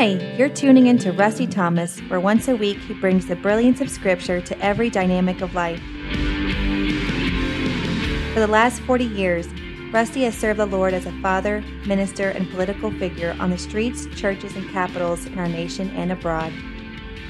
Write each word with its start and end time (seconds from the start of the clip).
Hi, 0.00 0.12
you're 0.38 0.48
tuning 0.48 0.86
in 0.86 0.96
to 1.00 1.12
Rusty 1.12 1.46
Thomas, 1.46 2.00
where 2.08 2.20
once 2.20 2.48
a 2.48 2.56
week 2.56 2.78
he 2.78 2.94
brings 2.94 3.26
the 3.26 3.36
brilliance 3.36 3.82
of 3.82 3.90
Scripture 3.90 4.40
to 4.40 4.58
every 4.58 4.88
dynamic 4.88 5.42
of 5.42 5.54
life. 5.54 5.78
For 8.32 8.40
the 8.40 8.48
last 8.50 8.80
40 8.80 9.04
years, 9.04 9.46
Rusty 9.92 10.22
has 10.22 10.34
served 10.34 10.58
the 10.58 10.64
Lord 10.64 10.94
as 10.94 11.04
a 11.04 11.12
father, 11.20 11.60
minister, 11.84 12.30
and 12.30 12.50
political 12.50 12.90
figure 12.92 13.36
on 13.40 13.50
the 13.50 13.58
streets, 13.58 14.06
churches, 14.18 14.56
and 14.56 14.66
capitals 14.70 15.26
in 15.26 15.38
our 15.38 15.48
nation 15.48 15.90
and 15.90 16.10
abroad. 16.12 16.50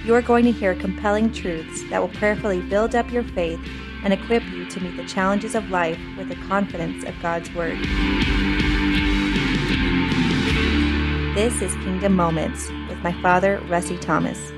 You 0.05 0.15
are 0.15 0.23
going 0.23 0.45
to 0.45 0.52
hear 0.52 0.77
compelling 0.77 1.33
truths 1.33 1.83
that 1.91 2.01
will 2.01 2.07
prayerfully 2.21 2.61
build 2.61 2.95
up 2.95 3.11
your 3.11 3.25
faith 3.25 3.59
and 4.05 4.12
equip 4.12 4.45
you 4.45 4.65
to 4.66 4.80
meet 4.80 4.97
the 4.97 5.09
challenges 5.09 5.57
of 5.57 5.71
life 5.71 5.98
with 6.16 6.29
the 6.29 6.37
confidence 6.47 7.02
of 7.02 7.21
God's 7.21 7.52
Word. 7.52 7.79
This 11.34 11.62
is 11.62 11.73
Kingdom 11.75 12.16
Moments 12.16 12.69
with 12.89 12.98
my 13.05 13.12
father, 13.23 13.62
Rusty 13.69 13.97
Thomas. 13.97 14.51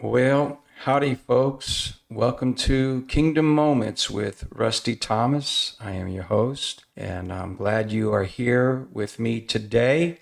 Well, 0.00 0.62
howdy, 0.84 1.16
folks. 1.16 1.94
Welcome 2.08 2.54
to 2.54 3.04
Kingdom 3.08 3.52
Moments 3.52 4.08
with 4.08 4.46
Rusty 4.52 4.94
Thomas. 4.94 5.76
I 5.80 5.92
am 5.94 6.06
your 6.06 6.22
host, 6.22 6.84
and 6.96 7.32
I'm 7.32 7.56
glad 7.56 7.90
you 7.90 8.12
are 8.14 8.22
here 8.22 8.86
with 8.92 9.18
me 9.18 9.40
today. 9.40 10.20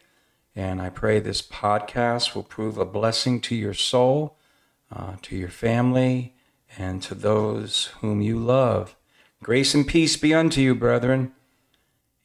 And 0.57 0.81
I 0.81 0.89
pray 0.89 1.21
this 1.21 1.43
podcast 1.43 2.35
will 2.35 2.45
prove 2.45 2.79
a 2.79 2.87
blessing 2.87 3.43
to 3.43 3.55
your 3.55 3.75
soul, 3.75 4.39
uh, 4.91 5.17
to 5.21 5.37
your 5.37 5.51
family, 5.51 6.35
and 6.79 7.03
to 7.03 7.15
those 7.15 7.91
whom 8.01 8.23
you 8.23 8.39
love. 8.39 8.97
Grace 9.43 9.75
and 9.75 9.87
peace 9.87 10.17
be 10.17 10.33
unto 10.33 10.63
you, 10.63 10.75
brethren. 10.75 11.35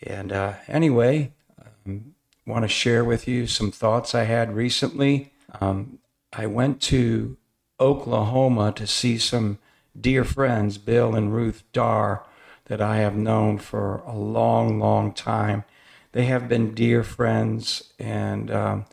And 0.06 0.32
uh, 0.32 0.54
anyway, 0.68 1.34
I 1.60 1.68
um, 1.86 2.16
want 2.46 2.64
to 2.64 2.70
share 2.70 3.04
with 3.04 3.28
you 3.28 3.48
some 3.48 3.72
thoughts 3.72 4.14
I 4.14 4.24
had 4.24 4.56
recently. 4.56 5.34
Um, 5.60 6.00
I 6.32 6.46
went 6.46 6.82
to 6.84 7.38
Oklahoma 7.80 8.72
to 8.74 8.86
see 8.86 9.18
some 9.18 9.58
dear 10.00 10.24
friends, 10.24 10.78
Bill 10.78 11.16
and 11.16 11.34
Ruth 11.34 11.64
Darr, 11.74 12.24
that 12.66 12.82
I 12.82 12.98
have 12.98 13.16
known 13.16 13.58
for 13.58 13.98
a 14.06 14.16
long, 14.16 14.80
long 14.80 15.14
time. 15.14 15.64
They 16.12 16.26
have 16.26 16.48
been 16.48 16.74
dear 16.74 17.04
friends 17.04 17.92
and 18.00 18.50
um, 18.50 18.86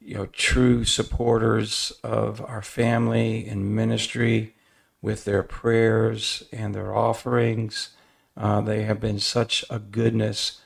you 0.00 0.14
know 0.14 0.26
true 0.26 0.84
supporters 0.84 1.92
of 2.02 2.40
our 2.40 2.62
family 2.62 3.46
and 3.46 3.74
ministry 3.74 4.54
with 5.02 5.24
their 5.24 5.42
prayers 5.42 6.44
and 6.52 6.74
their 6.74 6.94
offerings 6.94 7.90
uh, 8.36 8.60
they 8.60 8.82
have 8.82 9.00
been 9.00 9.18
such 9.18 9.64
a 9.70 9.78
goodness 9.78 10.60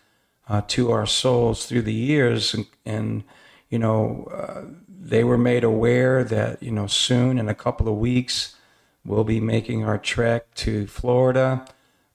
uh, 0.49 0.63
to 0.69 0.91
our 0.91 1.07
souls 1.07 1.67
through 1.67 1.83
the 1.83 1.95
years, 1.95 2.55
and, 2.55 2.67
and 2.85 3.25
you 3.69 3.79
know, 3.79 4.29
uh, 4.33 4.63
they 4.89 5.25
were 5.25 5.39
made 5.39 5.65
aware 5.65 6.25
that 6.25 6.63
you 6.63 6.71
know 6.71 6.87
soon 6.87 7.39
in 7.39 7.49
a 7.49 7.55
couple 7.55 7.89
of 7.89 7.97
weeks 7.97 8.57
we'll 9.05 9.25
be 9.25 9.41
making 9.41 9.85
our 9.85 9.99
trek 9.99 10.53
to 10.55 10.87
Florida 10.87 11.65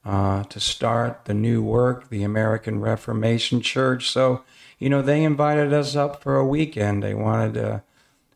uh, 0.04 0.44
to 0.44 0.60
start 0.60 1.24
the 1.24 1.34
new 1.34 1.62
work, 1.62 2.10
the 2.10 2.22
American 2.22 2.80
Reformation 2.80 3.60
Church. 3.60 4.08
So, 4.08 4.44
you 4.78 4.88
know, 4.88 5.02
they 5.02 5.24
invited 5.24 5.72
us 5.72 5.96
up 5.96 6.22
for 6.22 6.36
a 6.36 6.46
weekend. 6.46 7.02
They 7.02 7.14
wanted 7.14 7.54
to, 7.54 7.82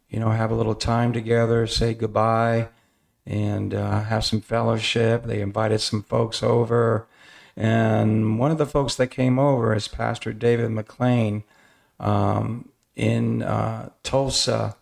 you 0.08 0.18
know, 0.18 0.30
have 0.30 0.50
a 0.50 0.56
little 0.56 0.74
time 0.74 1.12
together, 1.12 1.66
say 1.68 1.94
goodbye 1.94 2.70
and 3.24 3.74
uh, 3.74 4.02
have 4.02 4.24
some 4.24 4.40
fellowship. 4.40 5.24
They 5.24 5.40
invited 5.40 5.80
some 5.80 6.02
folks 6.02 6.42
over. 6.42 7.06
And 7.60 8.38
one 8.38 8.50
of 8.50 8.56
the 8.56 8.64
folks 8.64 8.94
that 8.94 9.08
came 9.08 9.38
over 9.38 9.74
is 9.74 9.86
Pastor 9.86 10.32
David 10.32 10.70
McLean 10.70 11.44
um, 12.00 12.70
in 12.96 13.42
uh, 13.42 13.90
Tulsa. 14.02 14.76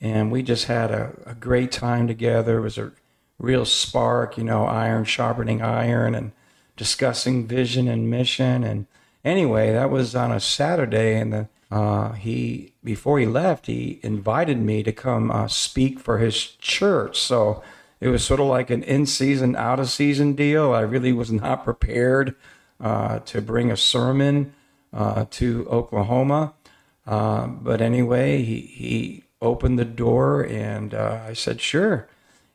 And 0.00 0.32
we 0.32 0.42
just 0.42 0.64
had 0.64 0.90
a, 0.90 1.12
a, 1.26 1.34
great 1.34 1.70
time 1.70 2.08
together. 2.08 2.56
It 2.56 2.62
was 2.62 2.78
a 2.78 2.92
real 3.38 3.66
spark, 3.66 4.38
you 4.38 4.44
know, 4.44 4.64
iron 4.64 5.04
sharpening 5.04 5.60
iron 5.60 6.14
and 6.14 6.32
discussing 6.78 7.46
vision 7.46 7.88
and 7.88 8.08
mission. 8.08 8.64
And 8.64 8.86
anyway, 9.22 9.72
that 9.72 9.90
was 9.90 10.16
on 10.16 10.32
a 10.32 10.40
Saturday. 10.40 11.16
And 11.16 11.30
the, 11.30 11.48
uh, 11.70 12.12
he, 12.12 12.72
before 12.82 13.18
he 13.18 13.26
left, 13.26 13.66
he 13.66 14.00
invited 14.02 14.58
me 14.58 14.82
to 14.82 14.92
come 14.92 15.30
uh, 15.30 15.46
speak 15.46 16.00
for 16.00 16.16
his 16.16 16.42
church. 16.42 17.20
So 17.20 17.62
it 18.00 18.08
was 18.08 18.24
sort 18.24 18.40
of 18.40 18.46
like 18.46 18.70
an 18.70 18.82
in 18.82 19.06
season, 19.06 19.56
out 19.56 19.80
of 19.80 19.88
season 19.88 20.34
deal. 20.34 20.72
I 20.72 20.80
really 20.80 21.12
was 21.12 21.32
not 21.32 21.64
prepared 21.64 22.34
uh, 22.80 23.20
to 23.20 23.40
bring 23.40 23.70
a 23.70 23.76
sermon 23.76 24.52
uh, 24.92 25.26
to 25.30 25.66
Oklahoma. 25.68 26.54
Uh, 27.06 27.46
but 27.46 27.80
anyway, 27.80 28.42
he, 28.42 28.60
he 28.60 29.24
opened 29.40 29.78
the 29.78 29.84
door 29.84 30.42
and 30.42 30.94
uh, 30.94 31.20
I 31.26 31.32
said, 31.34 31.60
sure. 31.60 32.08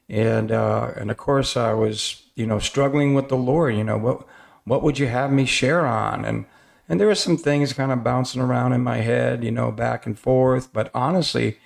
And, 0.07 0.51
uh, 0.51 0.91
and 0.95 1.11
of 1.11 1.17
course, 1.17 1.55
I 1.55 1.73
was, 1.73 2.23
you 2.35 2.47
know, 2.47 2.59
struggling 2.59 3.13
with 3.13 3.29
the 3.29 3.37
Lord. 3.37 3.75
You 3.75 3.83
know, 3.83 3.97
what, 3.97 4.25
what 4.63 4.81
would 4.81 4.97
you 4.97 5.07
have 5.07 5.31
me 5.31 5.45
share 5.45 5.85
on? 5.85 6.25
And, 6.25 6.45
and 6.87 6.99
there 6.99 7.07
were 7.07 7.15
some 7.15 7.37
things 7.37 7.73
kind 7.73 7.91
of 7.91 8.03
bouncing 8.03 8.41
around 8.41 8.73
in 8.73 8.81
my 8.81 8.97
head, 8.97 9.43
you 9.43 9.51
know, 9.51 9.71
back 9.71 10.07
and 10.07 10.17
forth. 10.17 10.73
But 10.73 10.89
honestly, 10.95 11.59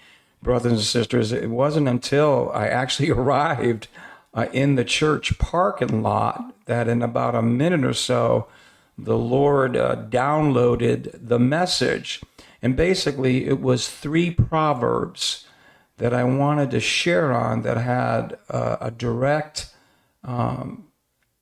brothers 0.44 0.74
and 0.74 0.82
sisters, 0.82 1.32
it 1.32 1.50
wasn't 1.50 1.88
until 1.88 2.52
I 2.54 2.68
actually 2.68 3.10
arrived 3.22 3.88
uh, 4.34 4.48
in 4.52 4.76
the 4.76 4.86
church 4.86 5.38
parking 5.40 6.02
lot 6.02 6.54
that 6.66 6.88
in 6.88 7.02
about 7.02 7.36
a 7.36 7.42
minute 7.42 7.84
or 7.84 7.94
so, 7.94 8.48
the 8.98 9.18
Lord 9.18 9.76
uh, 9.76 9.96
downloaded 10.10 11.12
the 11.14 11.40
message. 11.40 12.22
And 12.62 12.76
basically, 12.76 13.46
it 13.46 13.60
was 13.60 13.90
three 13.90 14.32
proverbs 14.32 15.46
that 15.98 16.14
I 16.14 16.24
wanted 16.24 16.72
to 16.72 16.80
share 16.80 17.32
on 17.32 17.62
that 17.64 17.78
had 17.78 18.38
uh, 18.50 18.78
a 18.80 18.92
direct 18.92 19.70
um, 20.24 20.88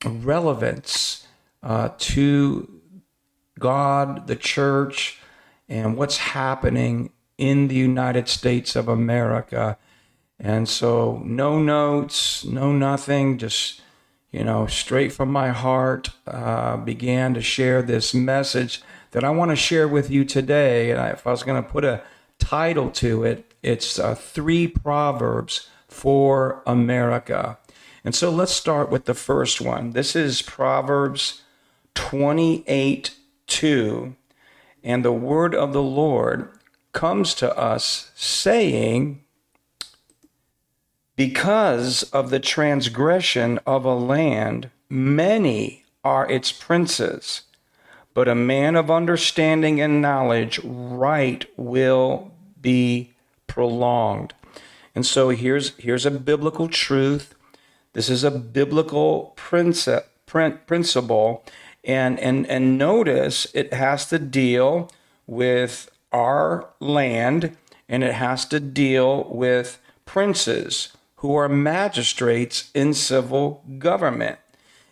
relevance 0.04 1.26
uh, 1.62 1.90
to 1.96 2.80
God, 3.58 4.26
the 4.26 4.36
church, 4.36 5.20
and 5.68 5.96
what's 5.96 6.16
happening 6.16 7.12
in 7.42 7.66
the 7.66 7.74
United 7.74 8.28
States 8.28 8.76
of 8.76 8.86
America. 8.86 9.76
And 10.38 10.68
so, 10.68 11.20
no 11.24 11.58
notes, 11.58 12.44
no 12.44 12.70
nothing, 12.70 13.36
just, 13.36 13.82
you 14.30 14.44
know, 14.44 14.68
straight 14.68 15.12
from 15.12 15.32
my 15.32 15.48
heart, 15.48 16.10
uh, 16.28 16.76
began 16.76 17.34
to 17.34 17.42
share 17.42 17.82
this 17.82 18.14
message 18.14 18.80
that 19.10 19.24
I 19.24 19.30
want 19.30 19.50
to 19.50 19.56
share 19.56 19.88
with 19.88 20.08
you 20.08 20.24
today. 20.24 20.92
And 20.92 21.00
if 21.12 21.26
I 21.26 21.32
was 21.32 21.42
going 21.42 21.60
to 21.60 21.68
put 21.68 21.84
a 21.84 22.02
title 22.38 22.90
to 22.90 23.24
it, 23.24 23.52
it's 23.60 23.98
uh, 23.98 24.14
Three 24.14 24.68
Proverbs 24.68 25.68
for 25.88 26.62
America. 26.64 27.58
And 28.04 28.14
so 28.14 28.30
let's 28.30 28.52
start 28.52 28.88
with 28.88 29.06
the 29.06 29.14
first 29.14 29.60
one. 29.60 29.90
This 29.90 30.14
is 30.14 30.42
Proverbs 30.42 31.42
28 31.96 33.16
2. 33.48 34.14
And 34.84 35.04
the 35.04 35.12
word 35.12 35.56
of 35.56 35.72
the 35.72 35.82
Lord 35.82 36.48
comes 36.92 37.34
to 37.34 37.56
us 37.56 38.10
saying, 38.14 39.22
Because 41.16 42.02
of 42.04 42.30
the 42.30 42.40
transgression 42.40 43.58
of 43.66 43.84
a 43.84 43.94
land, 43.94 44.70
many 44.88 45.84
are 46.04 46.30
its 46.30 46.52
princes, 46.52 47.42
but 48.14 48.28
a 48.28 48.34
man 48.34 48.76
of 48.76 48.90
understanding 48.90 49.80
and 49.80 50.02
knowledge, 50.02 50.60
right 50.64 51.44
will 51.56 52.30
be 52.60 53.12
prolonged. 53.46 54.34
And 54.94 55.06
so 55.06 55.30
here's, 55.30 55.76
here's 55.76 56.04
a 56.04 56.10
biblical 56.10 56.68
truth. 56.68 57.34
This 57.94 58.10
is 58.10 58.24
a 58.24 58.30
biblical 58.30 59.32
principle, 59.36 60.08
principle. 60.26 61.44
And, 61.84 62.20
and, 62.20 62.46
and 62.46 62.78
notice 62.78 63.46
it 63.54 63.72
has 63.72 64.06
to 64.10 64.18
deal 64.18 64.90
with 65.26 65.90
our 66.12 66.68
land 66.80 67.56
and 67.88 68.02
it 68.02 68.14
has 68.14 68.46
to 68.46 68.60
deal 68.60 69.24
with 69.24 69.78
princes 70.04 70.92
who 71.16 71.34
are 71.34 71.48
magistrates 71.48 72.70
in 72.74 72.94
civil 72.94 73.62
government. 73.78 74.38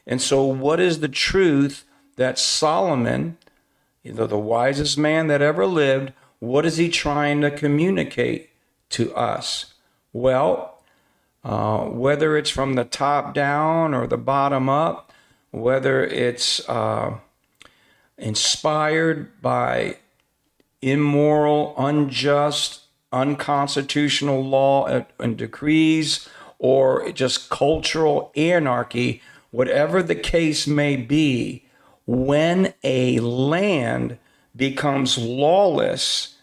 And 0.06 0.20
so, 0.20 0.44
what 0.44 0.80
is 0.80 1.00
the 1.00 1.08
truth 1.08 1.84
that 2.16 2.38
Solomon, 2.38 3.38
you 4.02 4.12
know, 4.12 4.26
the 4.26 4.38
wisest 4.38 4.98
man 4.98 5.26
that 5.28 5.42
ever 5.42 5.66
lived, 5.66 6.12
what 6.38 6.66
is 6.66 6.76
he 6.76 6.88
trying 6.88 7.40
to 7.40 7.50
communicate 7.50 8.50
to 8.90 9.14
us? 9.14 9.74
Well, 10.12 10.82
uh, 11.42 11.84
whether 11.84 12.36
it's 12.36 12.50
from 12.50 12.74
the 12.74 12.84
top 12.84 13.34
down 13.34 13.94
or 13.94 14.06
the 14.06 14.18
bottom 14.18 14.68
up, 14.68 15.12
whether 15.50 16.04
it's 16.04 16.66
uh, 16.68 17.18
inspired 18.18 19.40
by 19.40 19.96
immoral, 20.82 21.74
unjust, 21.76 22.80
unconstitutional 23.12 24.44
law 24.44 25.04
and 25.18 25.36
decrees, 25.36 26.28
or 26.58 27.10
just 27.12 27.50
cultural 27.50 28.32
anarchy, 28.36 29.22
whatever 29.50 30.02
the 30.02 30.14
case 30.14 30.66
may 30.66 30.96
be, 30.96 31.64
when 32.06 32.74
a 32.82 33.18
land 33.20 34.18
becomes 34.54 35.16
lawless, 35.16 36.36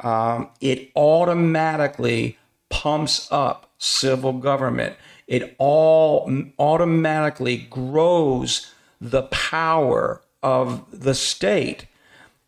um, 0.00 0.48
it 0.60 0.90
automatically 0.94 2.38
pumps 2.68 3.26
up 3.30 3.70
civil 3.78 4.32
government. 4.32 4.96
It 5.26 5.54
all 5.58 6.30
automatically 6.58 7.56
grows 7.56 8.72
the 9.00 9.22
power 9.24 10.22
of 10.42 10.84
the 10.90 11.14
state. 11.14 11.86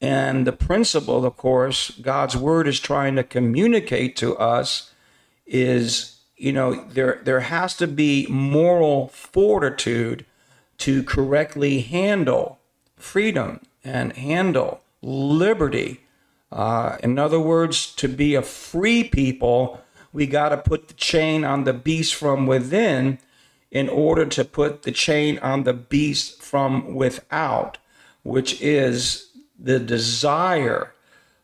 And 0.01 0.47
the 0.47 0.53
principle, 0.53 1.27
of 1.27 1.37
course, 1.37 1.91
God's 1.91 2.37
word 2.37 2.67
is 2.67 2.81
trying 2.81 3.17
to 3.17 3.25
communicate 3.25 4.17
to 4.17 4.37
us 4.37 4.93
is, 5.47 6.21
you 6.37 6.53
know, 6.53 6.85
there, 6.85 7.21
there 7.23 7.41
has 7.41 7.77
to 7.77 7.87
be 7.87 8.27
moral 8.29 9.09
fortitude 9.09 10.25
to 10.79 11.03
correctly 11.03 11.81
handle 11.81 12.59
freedom 12.97 13.61
and 13.85 14.15
handle 14.15 14.81
liberty. 15.03 16.01
Uh, 16.51 16.97
in 17.03 17.19
other 17.19 17.41
words, 17.41 17.95
to 17.95 18.09
be 18.09 18.35
a 18.35 18.43
free 18.43 19.05
people, 19.05 19.81
we 20.13 20.27
got 20.27 20.49
to 20.49 20.57
put 20.57 20.89
the 20.89 20.95
chain 20.95 21.45
on 21.45 21.65
the 21.65 21.73
beast 21.73 22.15
from 22.15 22.47
within 22.47 23.19
in 23.71 23.89
order 23.89 24.27
to 24.27 24.45
put 24.45 24.83
the 24.83 24.91
chain 24.91 25.39
on 25.41 25.63
the 25.65 25.73
beast 25.73 26.43
from 26.43 26.95
without, 26.95 27.79
which 28.23 28.61
is 28.61 29.30
the 29.63 29.79
desire 29.79 30.95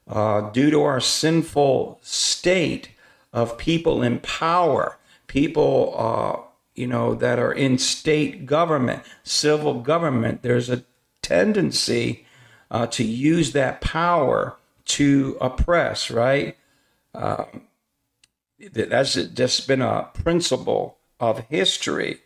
uh, 0.08 0.50
due 0.50 0.70
to 0.70 0.82
our 0.82 1.00
sinful 1.00 1.98
state 2.02 2.90
of 3.32 3.58
people 3.58 4.02
in 4.02 4.20
power, 4.20 4.98
people, 5.26 5.94
uh, 5.96 6.40
you 6.74 6.86
know, 6.86 7.14
that 7.14 7.38
are 7.38 7.52
in 7.52 7.78
state 7.78 8.46
government, 8.46 9.02
civil 9.24 9.80
government. 9.80 10.42
There's 10.42 10.70
a 10.70 10.84
tendency 11.22 12.24
uh, 12.70 12.86
to 12.88 13.04
use 13.04 13.52
that 13.52 13.80
power 13.80 14.56
to 14.84 15.36
oppress, 15.40 16.10
right? 16.10 16.56
Um, 17.14 17.62
that's 18.72 19.14
just 19.14 19.68
been 19.68 19.82
a 19.82 20.08
principle 20.14 20.98
of 21.20 21.40
history. 21.48 22.20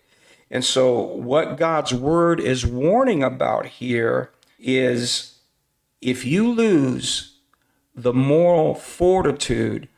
And 0.50 0.64
so, 0.64 1.00
what 1.00 1.56
God's 1.56 1.94
word 1.94 2.40
is 2.40 2.66
warning 2.66 3.22
about 3.22 3.66
here 3.66 4.30
is 4.58 5.39
if 6.00 6.24
you 6.24 6.50
lose 6.50 7.38
the 7.94 8.12
moral 8.12 8.74
fortitude 8.74 9.88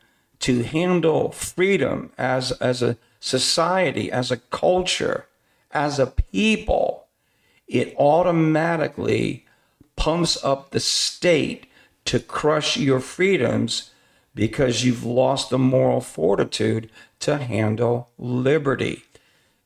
to 0.41 0.63
handle 0.65 1.31
freedom 1.31 2.11
as, 2.19 2.53
as 2.53 2.83
a 2.83 2.97
society, 3.21 4.11
as 4.11 4.31
a 4.31 4.37
culture, 4.37 5.27
as 5.71 5.99
a 5.99 6.07
people, 6.07 7.07
it 7.69 7.95
automatically 7.97 9.47
pumps 9.97 10.43
up 10.43 10.71
the 10.71 10.81
state 10.81 11.67
to 12.05 12.19
crush 12.19 12.77
your 12.77 12.99
freedoms 12.99 13.91
because 14.35 14.85
you've 14.85 15.05
lost 15.05 15.51
the 15.51 15.59
moral 15.59 16.01
fortitude 16.01 16.91
to 17.21 17.37
handle 17.37 18.11
liberty. 18.19 19.05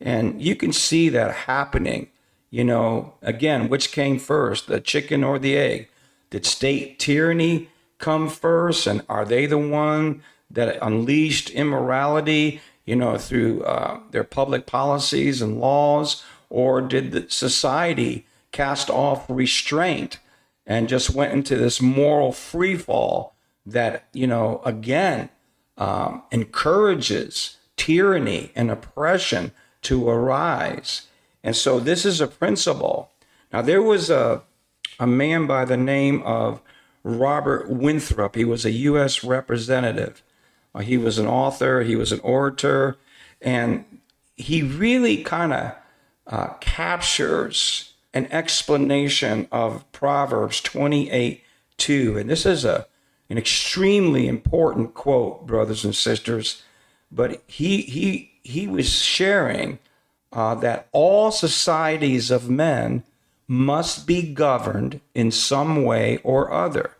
And 0.00 0.42
you 0.42 0.56
can 0.56 0.72
see 0.72 1.08
that 1.08 1.32
happening. 1.32 2.08
You 2.50 2.64
know, 2.64 3.14
again, 3.22 3.68
which 3.68 3.92
came 3.92 4.18
first, 4.18 4.66
the 4.66 4.80
chicken 4.80 5.24
or 5.24 5.38
the 5.38 5.56
egg? 5.56 5.88
Did 6.36 6.44
state 6.44 6.98
tyranny 6.98 7.70
come 7.96 8.28
first? 8.28 8.86
And 8.86 9.00
are 9.08 9.24
they 9.24 9.46
the 9.46 9.56
one 9.56 10.22
that 10.50 10.76
unleashed 10.82 11.48
immorality, 11.48 12.60
you 12.84 12.94
know, 12.94 13.16
through 13.16 13.62
uh, 13.62 14.00
their 14.10 14.22
public 14.22 14.66
policies 14.66 15.40
and 15.40 15.58
laws? 15.58 16.22
Or 16.50 16.82
did 16.82 17.12
the 17.12 17.24
society 17.30 18.26
cast 18.52 18.90
off 18.90 19.24
restraint 19.30 20.18
and 20.66 20.90
just 20.90 21.08
went 21.08 21.32
into 21.32 21.56
this 21.56 21.80
moral 21.80 22.32
freefall 22.32 23.30
that, 23.64 24.06
you 24.12 24.26
know, 24.26 24.60
again, 24.62 25.30
um, 25.78 26.22
encourages 26.30 27.56
tyranny 27.78 28.52
and 28.54 28.70
oppression 28.70 29.52
to 29.84 30.06
arise. 30.06 31.08
And 31.42 31.56
so 31.56 31.80
this 31.80 32.04
is 32.04 32.20
a 32.20 32.26
principle. 32.26 33.10
Now, 33.54 33.62
there 33.62 33.82
was 33.82 34.10
a, 34.10 34.42
a 34.98 35.06
man 35.06 35.46
by 35.46 35.64
the 35.64 35.76
name 35.76 36.22
of 36.22 36.60
Robert 37.02 37.68
Winthrop. 37.68 38.34
He 38.34 38.44
was 38.44 38.64
a 38.64 38.70
U.S. 38.70 39.22
representative. 39.22 40.22
Uh, 40.74 40.80
he 40.80 40.98
was 40.98 41.18
an 41.18 41.26
author, 41.26 41.82
he 41.82 41.96
was 41.96 42.12
an 42.12 42.20
orator, 42.20 42.96
and 43.40 43.84
he 44.36 44.62
really 44.62 45.22
kind 45.22 45.52
of 45.52 45.72
uh, 46.26 46.48
captures 46.60 47.94
an 48.12 48.26
explanation 48.30 49.46
of 49.52 49.90
Proverbs 49.92 50.60
28 50.60 51.42
2. 51.76 52.18
And 52.18 52.30
this 52.30 52.46
is 52.46 52.64
a, 52.64 52.86
an 53.28 53.38
extremely 53.38 54.26
important 54.26 54.94
quote, 54.94 55.46
brothers 55.46 55.84
and 55.84 55.94
sisters. 55.94 56.62
But 57.12 57.42
he, 57.46 57.82
he, 57.82 58.32
he 58.42 58.66
was 58.66 58.90
sharing 58.90 59.78
uh, 60.32 60.54
that 60.56 60.88
all 60.92 61.30
societies 61.30 62.30
of 62.30 62.50
men 62.50 63.04
must 63.48 64.06
be 64.06 64.32
governed 64.32 65.00
in 65.14 65.30
some 65.30 65.84
way 65.84 66.18
or 66.24 66.52
other. 66.52 66.92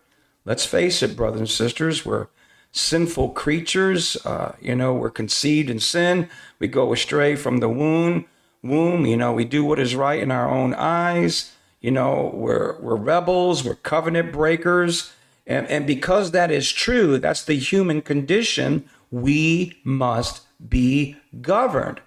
Let's 0.45 0.65
face 0.65 1.03
it, 1.03 1.17
brothers 1.17 1.41
and 1.41 1.51
sisters, 1.51 2.07
we're 2.07 2.29
sinful 2.71 3.31
creatures. 3.31 4.17
Uh, 4.25 4.55
you 4.61 4.77
know, 4.77 4.95
we're 4.95 5.11
conceived 5.11 5.71
in 5.71 5.81
sin. 5.81 6.29
We 6.59 6.69
go 6.69 6.93
astray 6.93 7.35
from 7.37 7.59
the 7.59 7.69
womb 7.69 8.27
womb. 8.63 9.07
You 9.07 9.17
know, 9.17 9.33
we 9.33 9.45
do 9.45 9.65
what 9.65 9.79
is 9.79 9.97
right 9.97 10.21
in 10.21 10.31
our 10.31 10.49
own 10.49 10.75
eyes. 10.75 11.53
You 11.81 11.91
know, 11.91 12.31
we're 12.35 12.79
we're 12.81 12.97
rebels, 12.97 13.65
we're 13.65 13.77
covenant 13.77 14.33
breakers. 14.33 15.13
And, 15.47 15.67
and 15.69 15.87
because 15.87 16.33
that 16.33 16.51
is 16.51 16.73
true, 16.73 17.19
that's 17.19 17.45
the 17.45 17.55
human 17.55 18.03
condition, 18.03 18.89
we 19.13 19.79
must 19.85 20.43
be 20.69 21.17
governed. 21.41 22.01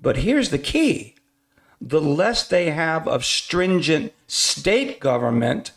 But 0.00 0.18
here's 0.18 0.50
the 0.50 0.58
key 0.58 1.13
the 1.86 2.00
less 2.00 2.48
they 2.48 2.70
have 2.70 3.06
of 3.06 3.24
stringent 3.24 4.12
state 4.26 5.00
government, 5.00 5.72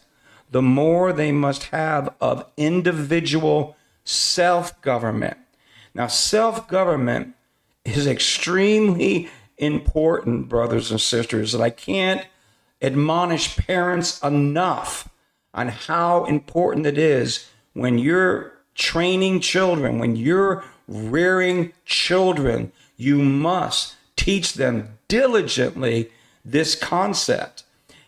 the 0.50 0.62
more 0.62 1.12
they 1.12 1.33
must 1.33 1.65
have 1.65 2.13
of 2.21 2.45
individual 2.56 3.75
self 4.06 4.81
government. 4.81 5.38
Now, 5.94 6.07
self 6.07 6.68
government 6.69 7.36
is 7.83 8.07
extremely 8.07 9.30
important, 9.57 10.47
brothers 10.47 10.92
and 10.92 11.02
sisters, 11.02 11.52
that 11.52 11.61
I 11.61 11.71
can't 11.71 12.26
admonish 12.81 13.57
parents 13.57 14.21
enough 14.21 15.09
on 15.54 15.68
how 15.68 16.23
important 16.26 16.85
it 16.85 16.97
is 16.97 17.49
when 17.73 17.97
you're 17.97 18.54
training 18.76 19.42
children, 19.42 19.99
when 19.99 20.16
you're 20.16 20.64
rearing 20.87 21.73
children, 21.83 22.71
you 22.95 23.18
must 23.18 23.95
teach 24.16 24.54
them 24.54 24.96
diligently 25.07 26.11
this 26.44 26.76
concept. 26.76 27.64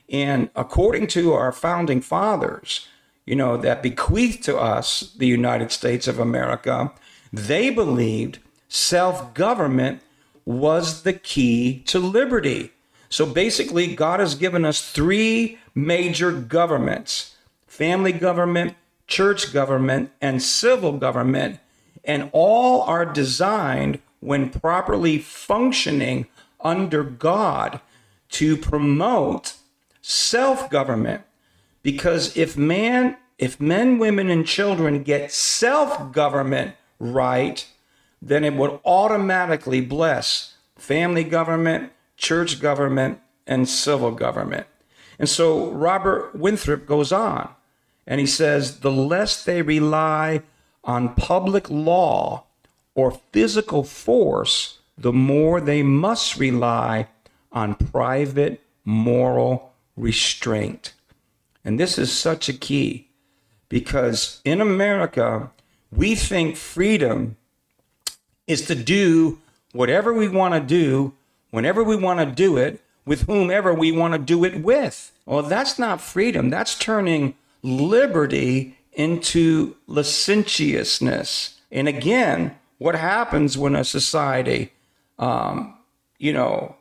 And 0.10 0.50
according 0.56 1.08
to 1.08 1.34
our 1.34 1.52
founding 1.52 2.02
fathers, 2.02 2.88
you 3.26 3.36
know, 3.36 3.58
that 3.58 3.84
bequeathed 3.84 4.44
to 4.44 4.58
us 4.58 5.14
the 5.18 5.28
United 5.28 5.72
States 5.72 6.08
of 6.08 6.20
America, 6.20 6.92
they 7.32 7.70
believed 7.70 8.40
self 8.68 9.34
government 9.34 10.02
was 10.46 11.04
the 11.04 11.14
key 11.14 11.82
to 11.86 12.00
liberty. 12.00 12.72
So 13.10 13.26
basically, 13.26 13.96
God 13.96 14.20
has 14.20 14.36
given 14.36 14.66
us 14.66 14.92
three 14.92 15.60
major 15.76 16.32
governments 16.32 17.36
family 17.68 18.12
government, 18.12 18.76
church 19.08 19.54
government, 19.54 20.12
and 20.20 20.42
civil 20.42 20.94
government. 20.94 21.60
And 22.04 22.30
all 22.34 22.82
are 22.82 23.06
designed, 23.06 24.00
when 24.20 24.50
properly 24.50 25.18
functioning 25.18 26.28
under 26.62 27.04
God, 27.04 27.82
to 28.30 28.56
promote 28.58 29.56
self 30.02 30.70
government. 30.70 31.24
Because 31.82 32.36
if 32.38 32.58
man, 32.58 33.18
if 33.38 33.60
men, 33.60 33.98
women, 33.98 34.30
and 34.30 34.46
children 34.46 35.04
get 35.04 35.32
self 35.32 36.12
government 36.12 36.76
right, 37.00 37.66
then 38.22 38.44
it 38.44 38.54
would 38.54 38.80
automatically 38.86 39.82
bless 39.82 40.56
family 40.76 41.24
government, 41.24 41.92
church 42.18 42.60
government, 42.62 43.20
and 43.48 43.68
civil 43.68 44.12
government. 44.12 44.68
And 45.18 45.28
so 45.28 45.72
Robert 45.72 46.36
Winthrop 46.36 46.86
goes 46.86 47.12
on 47.12 47.50
and 48.08 48.20
he 48.20 48.26
says 48.26 48.80
the 48.80 48.92
less 48.92 49.44
they 49.44 49.62
rely 49.62 50.42
on 50.84 51.16
public 51.16 51.70
law 51.70 52.46
or 52.96 53.20
physical 53.32 53.84
force, 53.84 54.79
the 55.00 55.14
more 55.14 55.62
they 55.62 55.82
must 55.82 56.38
rely 56.38 57.08
on 57.52 57.74
private 57.76 58.62
moral 58.84 59.74
restraint. 59.96 60.94
And 61.64 61.80
this 61.80 61.98
is 61.98 62.12
such 62.12 62.50
a 62.50 62.54
key 62.54 63.08
because 63.70 64.42
in 64.44 64.60
America, 64.60 65.52
we 65.92 66.16
think 66.16 66.58
freedom 66.58 67.38
is 68.46 68.66
to 68.66 68.76
do 68.76 69.40
whatever 69.72 70.14
we 70.14 70.28
want 70.28 70.54
to 70.54 70.60
do, 70.60 71.14
whenever 71.52 71.84
we 71.84 71.96
want 71.96 72.20
to 72.20 72.26
do 72.26 72.58
it, 72.58 72.82
with 73.06 73.22
whomever 73.22 73.74
we 73.74 73.92
want 73.92 74.14
to 74.14 74.20
do 74.20 74.44
it 74.44 74.62
with. 74.62 75.12
Well, 75.26 75.44
that's 75.44 75.80
not 75.80 76.02
freedom. 76.02 76.50
That's 76.50 76.78
turning 76.78 77.36
liberty 77.64 78.78
into 78.94 79.76
licentiousness. 79.88 81.60
And 81.72 81.88
again, 81.88 82.56
what 82.78 82.96
happens 82.96 83.58
when 83.58 83.76
a 83.76 83.84
society, 83.84 84.72
um, 85.20 85.78
you 86.18 86.34
know, 86.34 86.76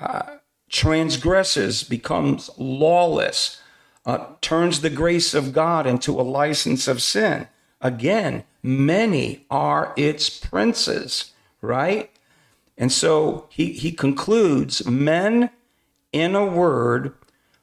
uh, 0.00 0.22
transgresses, 0.68 1.84
becomes 1.84 2.50
lawless, 2.58 3.60
uh, 4.04 4.26
turns 4.40 4.80
the 4.80 4.90
grace 4.90 5.34
of 5.34 5.52
God 5.52 5.86
into 5.86 6.20
a 6.20 6.22
license 6.22 6.88
of 6.88 7.02
sin? 7.02 7.46
Again, 7.80 8.44
many 8.62 9.46
are 9.50 9.92
its 9.96 10.28
princes, 10.30 11.32
right? 11.60 12.10
And 12.76 12.90
so 12.90 13.46
he, 13.50 13.72
he 13.72 13.92
concludes 13.92 14.86
men, 14.86 15.50
in 16.12 16.34
a 16.34 16.46
word, 16.46 17.14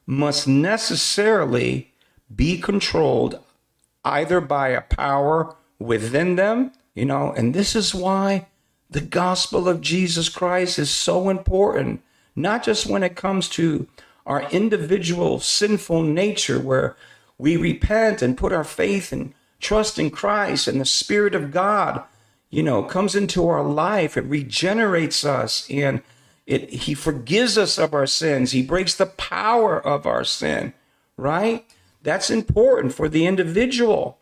must 0.06 0.46
necessarily 0.46 1.92
be 2.34 2.58
controlled 2.58 3.40
either 4.04 4.40
by 4.40 4.68
a 4.68 4.80
power 4.80 5.56
within 5.78 6.36
them, 6.36 6.72
you 6.94 7.04
know, 7.04 7.32
and 7.32 7.54
this 7.54 7.74
is 7.74 7.94
why 7.94 8.46
the 8.94 9.00
gospel 9.00 9.68
of 9.68 9.80
Jesus 9.80 10.28
Christ 10.28 10.78
is 10.78 10.88
so 10.88 11.28
important, 11.28 12.00
not 12.36 12.62
just 12.62 12.86
when 12.86 13.02
it 13.02 13.16
comes 13.16 13.48
to 13.50 13.88
our 14.24 14.48
individual 14.50 15.40
sinful 15.40 16.04
nature 16.04 16.60
where 16.60 16.96
we 17.36 17.56
repent 17.56 18.22
and 18.22 18.38
put 18.38 18.52
our 18.52 18.62
faith 18.62 19.10
and 19.12 19.34
trust 19.58 19.98
in 19.98 20.10
Christ 20.10 20.68
and 20.68 20.80
the 20.80 20.84
Spirit 20.84 21.34
of 21.34 21.50
God, 21.50 22.04
you 22.50 22.62
know, 22.62 22.84
comes 22.84 23.16
into 23.16 23.48
our 23.48 23.64
life. 23.64 24.16
It 24.16 24.26
regenerates 24.26 25.24
us 25.24 25.68
and 25.68 26.00
it, 26.46 26.70
He 26.70 26.94
forgives 26.94 27.58
us 27.58 27.78
of 27.78 27.94
our 27.94 28.06
sins. 28.06 28.52
He 28.52 28.62
breaks 28.62 28.94
the 28.94 29.06
power 29.06 29.84
of 29.84 30.06
our 30.06 30.22
sin, 30.22 30.72
right? 31.16 31.66
That's 32.04 32.30
important 32.30 32.94
for 32.94 33.08
the 33.08 33.26
individual. 33.26 34.18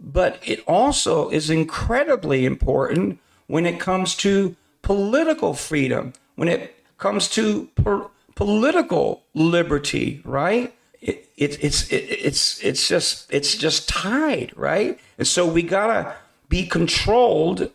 But 0.00 0.40
it 0.44 0.58
also 0.66 1.30
is 1.30 1.50
incredibly 1.50 2.44
important 2.44 3.20
when 3.52 3.66
it 3.66 3.78
comes 3.78 4.14
to 4.16 4.56
political 4.80 5.52
freedom, 5.52 6.14
when 6.36 6.48
it 6.48 6.74
comes 6.96 7.28
to 7.28 7.66
per- 7.74 8.08
political 8.34 9.22
liberty, 9.34 10.22
right? 10.24 10.74
It, 11.02 11.28
it, 11.36 11.62
it's 11.62 11.92
it, 11.92 12.04
it's 12.28 12.64
it's 12.64 12.88
just 12.88 13.30
it's 13.30 13.54
just 13.54 13.90
tied, 13.90 14.52
right? 14.56 14.98
And 15.18 15.26
so 15.26 15.46
we 15.46 15.62
gotta 15.62 16.14
be 16.48 16.66
controlled 16.66 17.70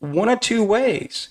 one 0.00 0.28
of 0.28 0.40
two 0.40 0.62
ways, 0.62 1.30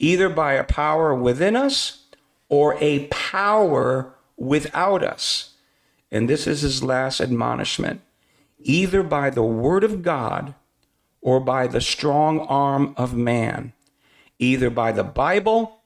either 0.00 0.28
by 0.28 0.54
a 0.54 0.64
power 0.64 1.14
within 1.14 1.54
us 1.54 2.02
or 2.48 2.76
a 2.80 3.06
power 3.06 4.12
without 4.36 5.04
us 5.04 5.54
and 6.10 6.28
this 6.28 6.46
is 6.46 6.62
his 6.62 6.82
last 6.82 7.20
admonishment 7.20 8.00
either 8.58 9.02
by 9.02 9.30
the 9.30 9.42
word 9.42 9.84
of 9.84 10.02
God 10.02 10.54
or 11.26 11.40
by 11.40 11.66
the 11.66 11.80
strong 11.80 12.38
arm 12.42 12.94
of 12.96 13.12
man, 13.12 13.72
either 14.38 14.70
by 14.70 14.92
the 14.92 15.02
Bible 15.02 15.80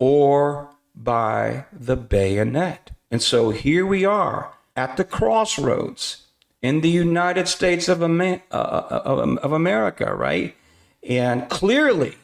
or 0.00 0.68
by 0.96 1.64
the 1.72 1.94
bayonet. 1.94 2.90
And 3.08 3.22
so 3.22 3.50
here 3.50 3.86
we 3.86 4.04
are 4.04 4.52
at 4.74 4.96
the 4.96 5.04
crossroads 5.04 6.26
in 6.60 6.80
the 6.80 6.90
United 6.90 7.46
States 7.46 7.88
of, 7.88 8.02
Amer- 8.02 8.42
uh, 8.50 8.56
uh 8.56 9.36
of 9.40 9.52
America, 9.52 10.12
right? 10.12 10.56
And 11.08 11.48
clearly, 11.48 12.16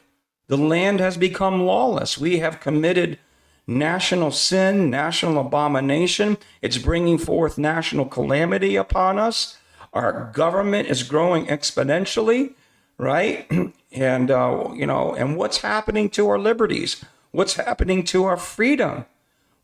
the 0.49 0.59
land 0.59 0.99
has 0.99 1.17
become 1.17 1.63
lawless. 1.63 2.19
We 2.19 2.41
have 2.41 2.59
committed 2.59 3.21
national 3.69 4.33
sin, 4.33 4.91
national 4.91 5.39
abomination. 5.39 6.37
It's 6.63 6.79
bringing 6.79 7.19
forth 7.19 7.59
national 7.59 8.07
calamity 8.07 8.75
upon 8.75 9.21
us. 9.21 9.57
Our 9.97 10.31
government 10.35 10.89
is 10.89 11.03
growing 11.03 11.47
exponentially, 11.47 12.53
right? 12.99 13.51
and, 13.93 14.31
uh, 14.31 14.71
you 14.75 14.87
know, 14.87 15.15
and 15.15 15.37
what's 15.37 15.59
happening 15.59 16.11
to 16.11 16.29
our 16.29 16.39
liberties? 16.39 17.05
What's 17.33 17.55
happening 17.55 18.05
to 18.05 18.25
our 18.25 18.37
freedom? 18.37 19.07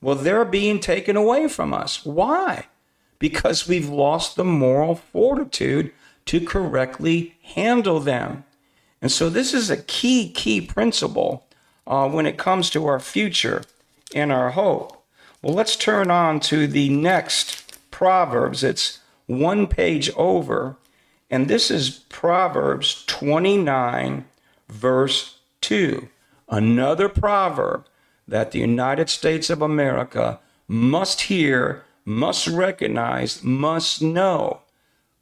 Well, 0.01 0.17
they're 0.17 0.45
being 0.45 0.81
taken 0.81 1.17
away 1.17 1.49
from 1.49 1.75
us. 1.75 2.05
Why? 2.05 2.67
Because 3.19 3.69
we've 3.69 3.89
lost 3.89 4.37
the 4.37 4.45
moral 4.45 4.95
fortitude 4.95 5.93
to 6.27 6.41
correctly 6.41 7.37
handle 7.43 8.01
them. 8.01 8.45
And 9.01 9.13
so, 9.13 9.29
this 9.29 9.53
is 9.53 9.71
a 9.71 9.83
key, 9.83 10.31
key 10.31 10.61
principle 10.61 11.47
uh, 11.87 12.09
when 12.09 12.27
it 12.27 12.39
comes 12.39 12.71
to 12.71 12.87
our 12.87 13.01
future 13.01 13.63
and 14.15 14.33
our 14.33 14.51
hope. 14.51 15.05
Well, 15.43 15.55
let's 15.55 15.77
turn 15.77 16.11
on 16.11 16.41
to 16.41 16.67
the 16.67 16.89
next 16.89 17.91
Proverbs. 17.91 18.65
It's 18.65 18.99
one 19.41 19.67
page 19.67 20.11
over, 20.17 20.77
and 21.31 21.49
this 21.49 21.71
is 21.71 21.91
Proverbs 21.91 23.05
29, 23.07 24.25
verse 24.69 25.39
2. 25.63 26.09
Another 26.49 27.09
proverb 27.09 27.87
that 28.29 28.51
the 28.51 28.59
United 28.59 29.09
States 29.09 29.49
of 29.51 29.63
America 29.63 30.41
must 30.69 31.23
hear, 31.23 31.85
must 32.05 32.47
recognize, 32.47 33.43
must 33.43 34.03
know. 34.03 34.61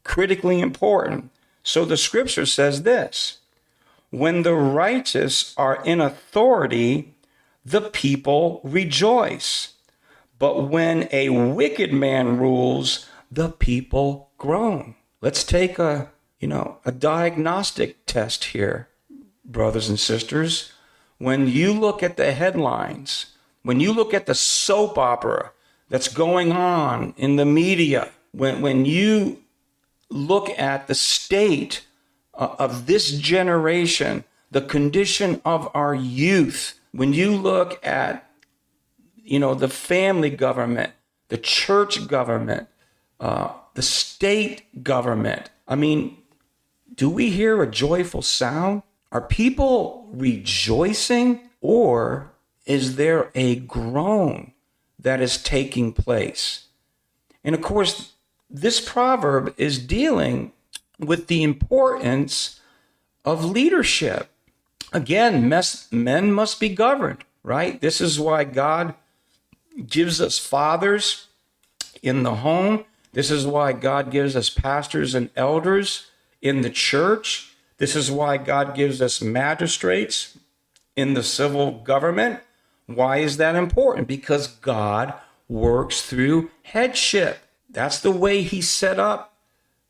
Critically 0.02 0.60
important. 0.60 1.30
So 1.62 1.84
the 1.84 1.96
scripture 1.96 2.46
says 2.46 2.82
this 2.82 3.38
When 4.10 4.42
the 4.42 4.54
righteous 4.54 5.54
are 5.56 5.82
in 5.84 6.00
authority, 6.00 7.14
the 7.64 7.82
people 7.82 8.60
rejoice. 8.64 9.74
But 10.38 10.68
when 10.68 11.08
a 11.12 11.28
wicked 11.28 11.92
man 11.92 12.38
rules, 12.38 13.06
the 13.30 13.50
people 13.50 14.30
groan. 14.38 14.94
Let's 15.20 15.44
take 15.44 15.78
a, 15.78 16.10
you 16.38 16.48
know, 16.48 16.78
a 16.84 16.92
diagnostic 16.92 18.06
test 18.06 18.44
here, 18.44 18.88
brothers 19.44 19.88
and 19.88 19.98
sisters. 19.98 20.72
When 21.18 21.46
you 21.46 21.72
look 21.72 22.02
at 22.02 22.16
the 22.16 22.32
headlines, 22.32 23.26
when 23.62 23.80
you 23.80 23.92
look 23.92 24.14
at 24.14 24.26
the 24.26 24.34
soap 24.34 24.96
opera 24.96 25.52
that's 25.88 26.08
going 26.08 26.52
on 26.52 27.14
in 27.16 27.36
the 27.36 27.44
media, 27.44 28.10
when, 28.32 28.62
when 28.62 28.84
you 28.84 29.42
look 30.08 30.48
at 30.58 30.86
the 30.86 30.94
state 30.94 31.86
uh, 32.34 32.56
of 32.58 32.86
this 32.86 33.12
generation, 33.12 34.24
the 34.50 34.62
condition 34.62 35.40
of 35.44 35.70
our 35.74 35.94
youth, 35.94 36.80
when 36.92 37.12
you 37.12 37.36
look 37.36 37.84
at 37.86 38.26
you 39.22 39.38
know 39.38 39.54
the 39.54 39.68
family 39.68 40.30
government 40.30 40.92
the 41.28 41.38
church 41.38 42.08
government 42.08 42.68
uh, 43.20 43.52
the 43.74 43.82
state 43.82 44.82
government 44.82 45.50
i 45.68 45.74
mean 45.74 46.16
do 46.94 47.08
we 47.08 47.30
hear 47.30 47.62
a 47.62 47.70
joyful 47.70 48.22
sound 48.22 48.82
are 49.12 49.20
people 49.20 50.08
rejoicing 50.12 51.40
or 51.60 52.32
is 52.66 52.96
there 52.96 53.30
a 53.34 53.56
groan 53.56 54.52
that 54.98 55.20
is 55.20 55.42
taking 55.42 55.92
place 55.92 56.66
and 57.44 57.54
of 57.54 57.60
course 57.60 58.12
this 58.48 58.80
proverb 58.80 59.54
is 59.56 59.78
dealing 59.78 60.52
with 60.98 61.28
the 61.28 61.42
importance 61.42 62.60
of 63.24 63.44
leadership 63.44 64.30
again, 64.92 65.48
men 65.90 66.32
must 66.32 66.60
be 66.60 66.68
governed, 66.68 67.24
right? 67.42 67.80
This 67.80 68.00
is 68.00 68.18
why 68.18 68.44
God 68.44 68.94
gives 69.86 70.20
us 70.20 70.38
fathers 70.38 71.28
in 72.02 72.22
the 72.22 72.36
home. 72.36 72.84
This 73.12 73.30
is 73.30 73.46
why 73.46 73.72
God 73.72 74.10
gives 74.10 74.36
us 74.36 74.50
pastors 74.50 75.14
and 75.14 75.30
elders 75.36 76.06
in 76.40 76.62
the 76.62 76.70
church. 76.70 77.54
This 77.78 77.96
is 77.96 78.10
why 78.10 78.36
God 78.36 78.74
gives 78.74 79.02
us 79.02 79.20
magistrates 79.20 80.38
in 80.96 81.14
the 81.14 81.22
civil 81.22 81.80
government. 81.80 82.40
Why 82.86 83.18
is 83.18 83.36
that 83.38 83.56
important? 83.56 84.06
Because 84.06 84.48
God 84.48 85.14
works 85.48 86.02
through 86.02 86.50
headship. 86.62 87.38
That's 87.68 87.98
the 87.98 88.10
way 88.10 88.42
He 88.42 88.60
set 88.60 88.98
up 88.98 89.34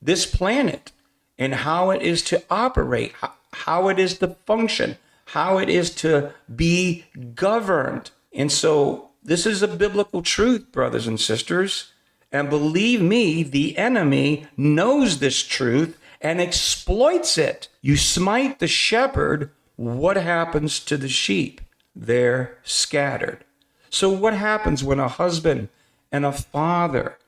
this 0.00 0.27
planet 0.27 0.93
and 1.39 1.55
how 1.55 1.91
it 1.91 2.03
is 2.03 2.23
to 2.23 2.43
operate, 2.50 3.15
how 3.53 3.89
it 3.89 3.99
is 3.99 4.19
to 4.19 4.29
function, 4.47 4.97
how 5.27 5.59
it 5.59 5.69
is 5.69 5.91
to 5.97 6.33
be 6.55 7.05
governed. 7.35 8.11
And 8.33 8.50
so 8.50 9.11
this 9.23 9.47
is 9.47 9.62
a 9.62 9.69
biblical 9.69 10.23
truth, 10.23 10.73
brothers 10.73 11.07
and 11.07 11.21
sisters. 11.21 11.93
And 12.33 12.49
believe 12.49 13.03
me, 13.03 13.43
the 13.43 13.77
enemy 13.77 14.47
knows 14.57 15.19
this 15.19 15.43
truth 15.43 15.99
and 16.21 16.41
exploits 16.41 17.37
it. 17.39 17.69
You 17.81 17.97
smite 17.97 18.59
the 18.59 18.69
shepherd, 18.69 19.51
what 19.77 20.17
happens 20.17 20.79
to 20.81 20.97
the 20.97 21.09
sheep? 21.09 21.61
They're 21.97 22.59
scattered. 22.63 23.45
So, 23.89 24.11
what 24.11 24.35
happens 24.35 24.85
when 24.85 25.01
a 25.01 25.09
husband 25.09 25.69
and 26.13 26.25
a 26.25 26.33
father 26.33 27.19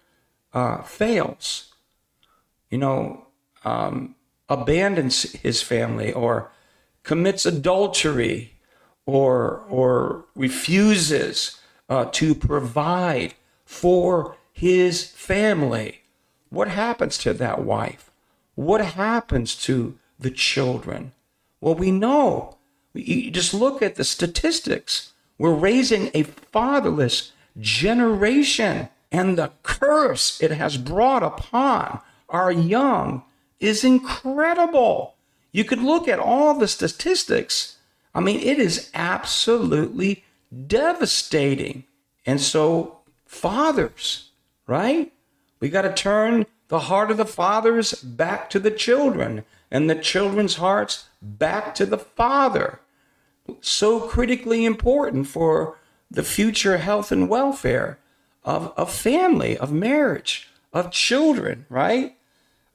uh, 0.52 0.82
fails? 0.82 1.72
You 2.70 2.78
know, 2.78 3.26
um, 3.64 4.14
abandons 4.48 5.32
his 5.32 5.62
family 5.62 6.12
or 6.12 6.50
commits 7.02 7.44
adultery 7.44 8.52
or, 9.06 9.64
or 9.68 10.26
refuses 10.36 11.58
uh, 11.88 12.04
to 12.12 12.34
provide 12.34 13.34
for 13.64 14.36
his 14.52 15.04
family, 15.04 16.02
what 16.50 16.68
happens 16.68 17.18
to 17.18 17.32
that 17.34 17.64
wife? 17.64 18.10
What 18.54 18.84
happens 18.84 19.54
to 19.64 19.98
the 20.18 20.30
children? 20.30 21.12
Well, 21.60 21.74
we 21.74 21.90
know. 21.90 22.58
You 22.94 23.30
just 23.30 23.54
look 23.54 23.82
at 23.82 23.94
the 23.94 24.04
statistics. 24.04 25.12
We're 25.38 25.54
raising 25.54 26.10
a 26.12 26.24
fatherless 26.24 27.32
generation, 27.58 28.88
and 29.10 29.38
the 29.38 29.52
curse 29.62 30.40
it 30.40 30.50
has 30.50 30.76
brought 30.76 31.22
upon 31.22 32.00
our 32.28 32.52
young 32.52 33.24
is 33.60 33.84
incredible. 33.84 35.14
You 35.52 35.64
could 35.64 35.80
look 35.80 36.08
at 36.08 36.18
all 36.18 36.58
the 36.58 36.68
statistics. 36.68 37.76
I 38.14 38.20
mean, 38.20 38.40
it 38.40 38.58
is 38.58 38.90
absolutely 38.94 40.24
devastating. 40.66 41.84
And 42.26 42.40
so, 42.40 42.98
fathers, 43.26 44.30
right? 44.66 45.12
We 45.60 45.68
got 45.68 45.82
to 45.82 45.92
turn 45.92 46.46
the 46.68 46.80
heart 46.80 47.10
of 47.10 47.16
the 47.16 47.26
fathers 47.26 47.92
back 47.94 48.50
to 48.50 48.58
the 48.58 48.70
children 48.70 49.44
and 49.70 49.88
the 49.88 49.94
children's 49.94 50.56
hearts 50.56 51.08
back 51.20 51.74
to 51.76 51.86
the 51.86 51.98
father. 51.98 52.80
So 53.60 54.00
critically 54.00 54.64
important 54.64 55.26
for 55.26 55.78
the 56.10 56.22
future 56.22 56.78
health 56.78 57.10
and 57.10 57.28
welfare 57.28 57.98
of 58.44 58.72
a 58.76 58.86
family, 58.86 59.56
of 59.56 59.72
marriage, 59.72 60.48
of 60.72 60.90
children, 60.90 61.66
right? 61.68 62.16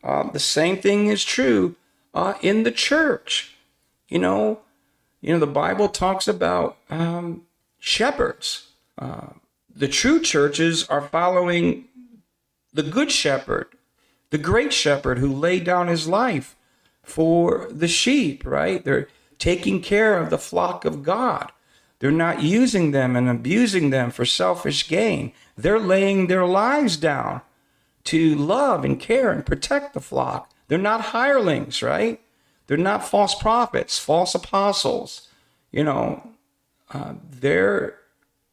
Uh, 0.03 0.31
the 0.31 0.39
same 0.39 0.77
thing 0.77 1.07
is 1.07 1.23
true 1.23 1.75
uh, 2.13 2.35
in 2.41 2.63
the 2.63 2.71
church. 2.71 3.55
You 4.07 4.19
know, 4.19 4.61
you 5.21 5.33
know 5.33 5.39
the 5.39 5.47
Bible 5.47 5.89
talks 5.89 6.27
about 6.27 6.77
um, 6.89 7.43
shepherds. 7.79 8.69
Uh, 8.97 9.33
the 9.77 9.87
true 9.87 10.19
churches 10.19 10.87
are 10.87 11.01
following 11.01 11.85
the 12.73 12.83
good 12.83 13.11
shepherd, 13.11 13.67
the 14.31 14.37
great 14.37 14.73
shepherd 14.73 15.19
who 15.19 15.31
laid 15.31 15.63
down 15.63 15.87
his 15.87 16.07
life 16.07 16.55
for 17.03 17.67
the 17.69 17.87
sheep, 17.87 18.45
right? 18.45 18.83
They're 18.83 19.07
taking 19.37 19.81
care 19.81 20.17
of 20.17 20.29
the 20.29 20.39
flock 20.39 20.83
of 20.83 21.03
God. 21.03 21.51
They're 21.99 22.11
not 22.11 22.41
using 22.41 22.91
them 22.91 23.15
and 23.15 23.29
abusing 23.29 23.91
them 23.91 24.11
for 24.11 24.25
selfish 24.25 24.87
gain. 24.87 25.31
They're 25.55 25.79
laying 25.79 26.27
their 26.27 26.45
lives 26.45 26.97
down 26.97 27.41
to 28.05 28.35
love 28.35 28.83
and 28.83 28.99
care 28.99 29.31
and 29.31 29.45
protect 29.45 29.93
the 29.93 30.01
flock. 30.01 30.51
They're 30.67 30.77
not 30.77 31.01
hirelings, 31.01 31.81
right? 31.83 32.19
They're 32.65 32.77
not 32.77 33.07
false 33.07 33.35
prophets, 33.35 33.99
false 33.99 34.35
apostles. 34.35 35.27
You 35.71 35.83
know, 35.83 36.29
uh, 36.93 37.13
they're, 37.29 37.99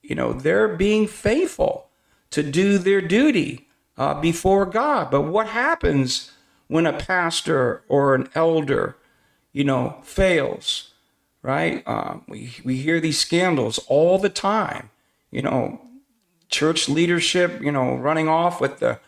you 0.04 0.14
know, 0.14 0.32
they're 0.32 0.68
being 0.68 1.06
faithful 1.06 1.88
to 2.30 2.42
do 2.42 2.78
their 2.78 3.00
duty 3.00 3.68
uh, 3.96 4.20
before 4.20 4.66
God. 4.66 5.10
But 5.10 5.22
what 5.22 5.48
happens 5.48 6.32
when 6.68 6.86
a 6.86 6.92
pastor 6.92 7.82
or 7.88 8.14
an 8.14 8.28
elder, 8.34 8.96
you 9.52 9.64
know, 9.64 9.98
fails? 10.02 10.90
Right? 11.42 11.82
Uh, 11.86 12.18
we 12.26 12.54
we 12.64 12.76
hear 12.76 13.00
these 13.00 13.18
scandals 13.18 13.78
all 13.88 14.18
the 14.18 14.30
time. 14.30 14.90
You 15.30 15.42
know, 15.42 15.80
church 16.48 16.88
leadership, 16.88 17.60
you 17.60 17.70
know, 17.70 17.94
running 17.96 18.28
off 18.28 18.60
with 18.60 18.78
the 18.78 18.98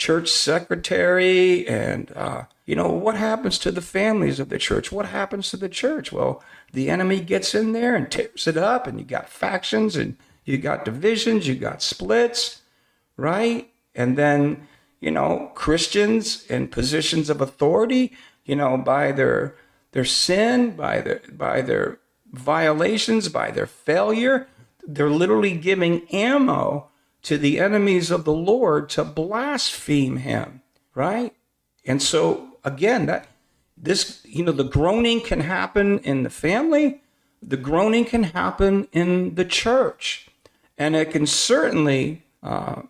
church 0.00 0.30
secretary 0.30 1.68
and 1.68 2.10
uh, 2.16 2.44
you 2.64 2.74
know 2.74 2.88
what 2.88 3.16
happens 3.16 3.58
to 3.58 3.70
the 3.70 3.82
families 3.82 4.40
of 4.40 4.48
the 4.48 4.56
church 4.56 4.90
what 4.90 5.04
happens 5.04 5.50
to 5.50 5.58
the 5.58 5.68
church 5.68 6.10
well 6.10 6.42
the 6.72 6.88
enemy 6.88 7.20
gets 7.20 7.54
in 7.54 7.72
there 7.72 7.94
and 7.94 8.10
tears 8.10 8.46
it 8.46 8.56
up 8.56 8.86
and 8.86 8.98
you 8.98 9.04
got 9.04 9.28
factions 9.28 9.96
and 9.96 10.16
you 10.44 10.58
got 10.58 10.84
divisions 10.84 11.46
you 11.46 11.54
got 11.54 11.82
splits 11.82 12.62
right 13.16 13.70
and 13.94 14.16
then 14.16 14.66
you 15.00 15.10
know 15.10 15.50
christians 15.54 16.46
in 16.46 16.68
positions 16.68 17.30
of 17.30 17.40
authority 17.40 18.12
you 18.44 18.56
know 18.56 18.76
by 18.76 19.12
their 19.12 19.54
their 19.92 20.04
sin 20.04 20.70
by 20.76 21.00
their 21.00 21.20
by 21.32 21.60
their 21.60 21.98
violations 22.32 23.28
by 23.28 23.50
their 23.50 23.66
failure 23.66 24.46
they're 24.86 25.10
literally 25.10 25.56
giving 25.56 26.06
ammo 26.08 26.90
to 27.22 27.36
the 27.36 27.58
enemies 27.58 28.10
of 28.10 28.24
the 28.24 28.32
Lord 28.32 28.88
to 28.90 29.04
blaspheme 29.04 30.18
him, 30.18 30.62
right? 30.94 31.34
And 31.84 32.02
so 32.02 32.56
again, 32.64 33.06
that 33.06 33.28
this, 33.76 34.20
you 34.24 34.44
know, 34.44 34.52
the 34.52 34.64
groaning 34.64 35.20
can 35.20 35.40
happen 35.40 35.98
in 36.00 36.22
the 36.22 36.30
family, 36.30 37.02
the 37.42 37.56
groaning 37.56 38.04
can 38.04 38.24
happen 38.24 38.88
in 38.92 39.34
the 39.34 39.44
church, 39.44 40.28
and 40.80 40.96
it 40.96 41.10
can 41.10 41.26
certainly 41.26 42.22
uh, 42.42 42.80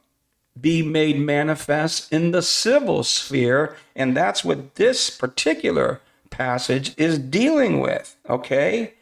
be 0.58 0.80
made 0.80 1.18
manifest 1.18 2.12
in 2.12 2.30
the 2.30 2.40
civil 2.40 3.02
sphere, 3.02 3.76
and 3.96 4.16
that's 4.16 4.44
what 4.44 4.76
this 4.76 5.10
particular 5.10 6.00
passage 6.30 6.94
is 6.96 7.18
dealing 7.18 7.80
with, 7.80 8.16
okay? 8.28 8.94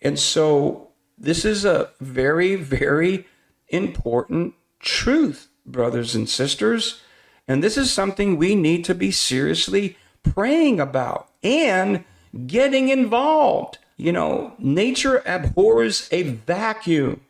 And 0.00 0.18
so 0.18 0.88
this 1.18 1.44
is 1.44 1.66
a 1.66 1.90
very, 2.00 2.56
very 2.56 3.26
important 3.68 4.54
truth, 4.80 5.48
brothers 5.66 6.14
and 6.14 6.26
sisters. 6.26 7.02
And 7.46 7.62
this 7.62 7.76
is 7.76 7.92
something 7.92 8.38
we 8.38 8.54
need 8.54 8.82
to 8.86 8.94
be 8.94 9.10
seriously 9.10 9.98
praying 10.22 10.80
about 10.80 11.28
and 11.42 12.04
getting 12.46 12.88
involved. 12.88 13.76
You 13.98 14.12
know, 14.12 14.54
nature 14.58 15.22
abhors 15.26 16.08
a 16.10 16.22
vacuum, 16.22 17.20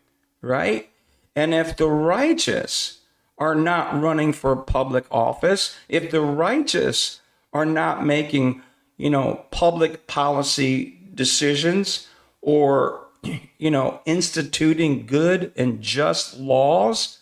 right? 0.41 0.89
And 1.35 1.55
if 1.55 1.77
the 1.77 1.89
righteous 1.89 2.99
are 3.39 3.55
not 3.55 4.01
running 4.01 4.33
for 4.33 4.55
public 4.55 5.05
office, 5.11 5.77
if 5.89 6.11
the 6.11 6.21
righteous 6.21 7.21
are 7.53 7.67
not 7.67 8.05
making, 8.05 8.63
you 8.97 9.11
know, 9.11 9.45
public 9.51 10.07
policy 10.07 10.99
decisions 11.15 12.07
or, 12.41 13.07
you 13.59 13.71
know, 13.71 14.01
instituting 14.05 15.07
good 15.07 15.53
and 15.57 15.81
just 15.81 16.39
laws, 16.39 17.19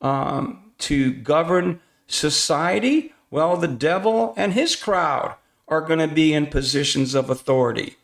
um, 0.00 0.62
to 0.78 1.12
govern 1.12 1.80
society, 2.06 3.14
well, 3.30 3.56
the 3.56 3.68
devil 3.68 4.34
and 4.36 4.52
his 4.52 4.76
crowd 4.76 5.34
are 5.68 5.80
going 5.80 5.98
to 5.98 6.14
be 6.14 6.32
in 6.32 6.46
positions 6.46 7.14
of 7.14 7.30
authority. 7.30 7.96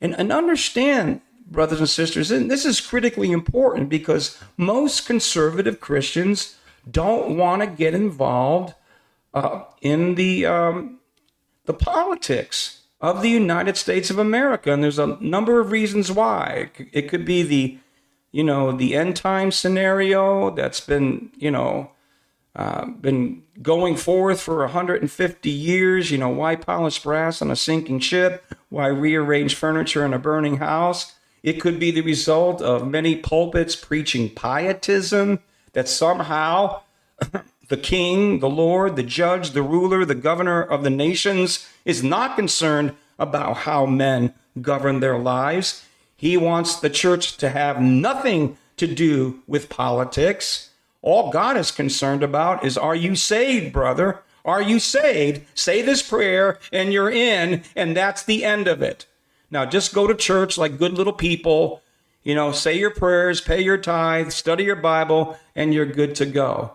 And, 0.00 0.14
and 0.18 0.30
understand, 0.30 1.20
brothers 1.50 1.80
and 1.80 1.88
sisters, 1.88 2.30
and 2.30 2.50
this 2.50 2.64
is 2.64 2.80
critically 2.80 3.32
important 3.32 3.88
because 3.88 4.38
most 4.56 5.06
conservative 5.06 5.80
Christians 5.80 6.56
don't 6.90 7.36
want 7.36 7.62
to 7.62 7.66
get 7.66 7.94
involved 7.94 8.74
uh, 9.34 9.64
in 9.80 10.14
the 10.14 10.46
um, 10.46 11.00
the 11.66 11.74
politics 11.74 12.82
of 13.00 13.22
the 13.22 13.30
United 13.30 13.76
States 13.76 14.10
of 14.10 14.18
America, 14.18 14.72
and 14.72 14.82
there's 14.82 14.98
a 14.98 15.18
number 15.20 15.60
of 15.60 15.70
reasons 15.70 16.10
why. 16.10 16.70
It 16.92 17.08
could 17.08 17.24
be 17.24 17.42
the 17.42 17.78
you 18.30 18.44
know, 18.44 18.72
the 18.72 18.94
end 18.94 19.16
time 19.16 19.50
scenario 19.50 20.50
that's 20.50 20.80
been, 20.80 21.30
you 21.36 21.50
know, 21.50 21.90
uh, 22.54 22.86
been 22.86 23.42
going 23.62 23.96
forth 23.96 24.40
for 24.40 24.58
150 24.58 25.50
years. 25.50 26.10
You 26.10 26.18
know, 26.18 26.28
why 26.28 26.56
polish 26.56 27.02
brass 27.02 27.40
on 27.40 27.50
a 27.50 27.56
sinking 27.56 28.00
ship? 28.00 28.54
Why 28.68 28.88
rearrange 28.88 29.54
furniture 29.54 30.04
in 30.04 30.12
a 30.12 30.18
burning 30.18 30.58
house? 30.58 31.14
It 31.42 31.60
could 31.60 31.78
be 31.78 31.90
the 31.90 32.00
result 32.00 32.60
of 32.60 32.88
many 32.88 33.16
pulpits 33.16 33.76
preaching 33.76 34.30
pietism 34.30 35.40
that 35.72 35.88
somehow 35.88 36.80
the 37.68 37.76
king, 37.76 38.40
the 38.40 38.50
Lord, 38.50 38.96
the 38.96 39.02
judge, 39.02 39.50
the 39.50 39.62
ruler, 39.62 40.04
the 40.04 40.14
governor 40.14 40.62
of 40.62 40.82
the 40.82 40.90
nations 40.90 41.68
is 41.84 42.02
not 42.02 42.36
concerned 42.36 42.94
about 43.18 43.58
how 43.58 43.86
men 43.86 44.34
govern 44.60 45.00
their 45.00 45.18
lives. 45.18 45.84
He 46.16 46.36
wants 46.36 46.76
the 46.76 46.90
church 46.90 47.36
to 47.38 47.50
have 47.50 47.80
nothing 47.80 48.56
to 48.76 48.86
do 48.86 49.42
with 49.46 49.68
politics. 49.68 50.70
All 51.02 51.30
God 51.30 51.56
is 51.56 51.70
concerned 51.70 52.22
about 52.22 52.64
is 52.64 52.76
are 52.78 52.96
you 52.96 53.14
saved, 53.14 53.72
brother? 53.72 54.22
Are 54.44 54.62
you 54.62 54.78
saved? 54.78 55.42
Say 55.54 55.82
this 55.82 56.02
prayer 56.02 56.58
and 56.72 56.92
you're 56.92 57.10
in, 57.10 57.64
and 57.76 57.96
that's 57.96 58.22
the 58.22 58.44
end 58.44 58.66
of 58.66 58.82
it. 58.82 59.06
Now, 59.50 59.64
just 59.64 59.94
go 59.94 60.06
to 60.06 60.14
church 60.14 60.58
like 60.58 60.78
good 60.78 60.92
little 60.92 61.12
people, 61.12 61.82
you 62.22 62.34
know, 62.34 62.52
say 62.52 62.78
your 62.78 62.90
prayers, 62.90 63.40
pay 63.40 63.62
your 63.62 63.78
tithe, 63.78 64.30
study 64.30 64.64
your 64.64 64.76
Bible, 64.76 65.38
and 65.54 65.72
you're 65.72 65.86
good 65.86 66.14
to 66.16 66.26
go. 66.26 66.72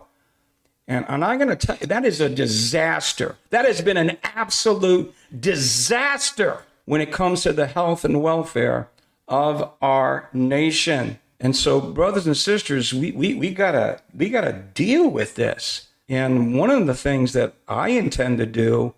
And, 0.86 1.04
and 1.08 1.24
I'm 1.24 1.38
going 1.38 1.56
to 1.56 1.66
tell 1.66 1.76
you, 1.80 1.86
that 1.86 2.04
is 2.04 2.20
a 2.20 2.28
disaster. 2.28 3.36
That 3.50 3.64
has 3.64 3.80
been 3.80 3.96
an 3.96 4.18
absolute 4.22 5.14
disaster 5.38 6.64
when 6.84 7.00
it 7.00 7.12
comes 7.12 7.42
to 7.42 7.52
the 7.52 7.66
health 7.66 8.04
and 8.04 8.22
welfare 8.22 8.88
of 9.28 9.70
our 9.80 10.28
nation. 10.32 11.18
And 11.40 11.56
so, 11.56 11.80
brothers 11.80 12.26
and 12.26 12.36
sisters, 12.36 12.92
we, 12.92 13.12
we, 13.12 13.34
we 13.34 13.52
gotta 13.52 14.00
we 14.14 14.30
gotta 14.30 14.52
deal 14.52 15.08
with 15.08 15.34
this. 15.34 15.88
And 16.08 16.58
one 16.58 16.70
of 16.70 16.86
the 16.86 16.94
things 16.94 17.32
that 17.32 17.54
I 17.66 17.90
intend 17.90 18.38
to 18.38 18.46
do 18.46 18.94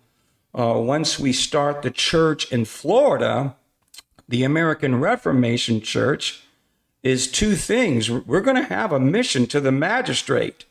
uh, 0.53 0.73
once 0.77 1.19
we 1.19 1.33
start 1.33 1.81
the 1.81 1.91
church 1.91 2.51
in 2.51 2.65
Florida, 2.65 3.55
the 4.27 4.43
American 4.43 4.99
Reformation 4.99 5.81
Church, 5.81 6.43
is 7.03 7.31
two 7.31 7.55
things. 7.55 8.09
We're 8.11 8.41
going 8.41 8.57
to 8.57 8.63
have 8.63 8.91
a 8.91 8.99
mission 8.99 9.45
to 9.47 9.59
the 9.61 9.71
magistrate. 9.71 10.65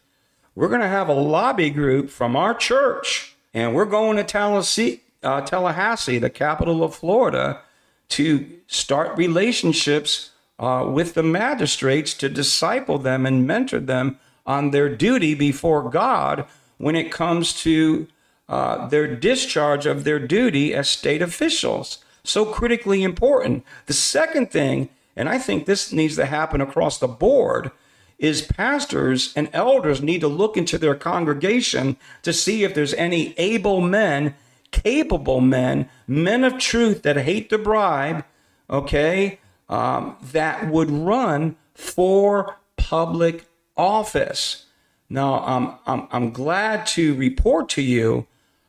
we're 0.54 0.68
going 0.68 0.80
to 0.80 0.88
have 0.88 1.08
a 1.08 1.14
lobby 1.14 1.70
group 1.70 2.08
from 2.10 2.34
our 2.34 2.54
church, 2.54 3.36
and 3.52 3.74
we're 3.74 3.84
going 3.84 4.16
to 4.16 4.24
Tallahassee, 4.24 5.02
uh, 5.22 5.42
Tallahassee, 5.42 6.18
the 6.18 6.30
capital 6.30 6.82
of 6.82 6.94
Florida, 6.94 7.60
to 8.08 8.46
start 8.66 9.16
relationships 9.18 10.30
uh, 10.58 10.88
with 10.90 11.14
the 11.14 11.22
magistrates 11.22 12.14
to 12.14 12.28
disciple 12.28 12.98
them 12.98 13.26
and 13.26 13.46
mentor 13.46 13.80
them 13.80 14.18
on 14.46 14.70
their 14.70 14.88
duty 14.88 15.34
before 15.34 15.90
God 15.90 16.46
when 16.78 16.96
it 16.96 17.10
comes 17.10 17.52
to 17.62 18.06
uh, 18.48 18.86
their 18.88 19.14
discharge 19.14 19.86
of 19.86 20.04
their 20.04 20.20
duty 20.20 20.72
as 20.72 20.88
state 20.88 21.20
officials. 21.20 21.98
So 22.26 22.44
critically 22.44 23.04
important. 23.04 23.64
The 23.86 23.92
second 23.92 24.50
thing, 24.50 24.88
and 25.14 25.28
I 25.28 25.38
think 25.38 25.64
this 25.64 25.92
needs 25.92 26.16
to 26.16 26.26
happen 26.26 26.60
across 26.60 26.98
the 26.98 27.06
board, 27.06 27.70
is 28.18 28.42
pastors 28.42 29.32
and 29.36 29.48
elders 29.52 30.02
need 30.02 30.22
to 30.22 30.28
look 30.28 30.56
into 30.56 30.76
their 30.76 30.96
congregation 30.96 31.96
to 32.22 32.32
see 32.32 32.64
if 32.64 32.74
there's 32.74 32.94
any 32.94 33.32
able 33.38 33.80
men, 33.80 34.34
capable 34.72 35.40
men, 35.40 35.88
men 36.08 36.42
of 36.42 36.58
truth 36.58 37.02
that 37.02 37.16
hate 37.16 37.48
the 37.48 37.58
bribe, 37.58 38.24
okay, 38.68 39.38
um, 39.68 40.16
that 40.32 40.68
would 40.68 40.90
run 40.90 41.54
for 41.74 42.56
public 42.76 43.46
office. 43.76 44.66
Now, 45.08 45.46
um, 45.46 45.78
I'm, 45.86 46.08
I'm 46.10 46.32
glad 46.32 46.86
to 46.86 47.14
report 47.14 47.68
to 47.70 47.82
you 47.82 48.26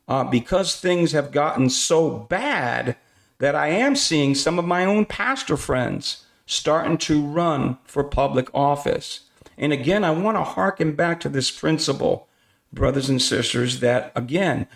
uh, 0.07 0.25
because 0.25 0.79
things 0.79 1.11
have 1.13 1.31
gotten 1.31 1.71
so 1.71 2.09
bad 2.09 2.95
that 3.39 3.55
I 3.55 3.67
am 3.67 3.95
seeing 3.95 4.35
some 4.35 4.57
of 4.57 4.65
my 4.65 4.85
own 4.85 5.05
pastor 5.05 5.57
friends 5.57 6.25
starting 6.45 6.97
to 6.97 7.21
run 7.21 7.77
for 7.83 8.03
public 8.03 8.49
office. 8.53 9.21
And 9.57 9.73
again, 9.73 10.03
I 10.03 10.11
want 10.11 10.37
to 10.37 10.43
harken 10.43 10.93
back 10.93 11.19
to 11.21 11.29
this 11.29 11.51
principle, 11.51 12.27
brothers 12.71 13.09
and 13.09 13.21
sisters, 13.21 13.79
that 13.81 14.11
again, 14.15 14.67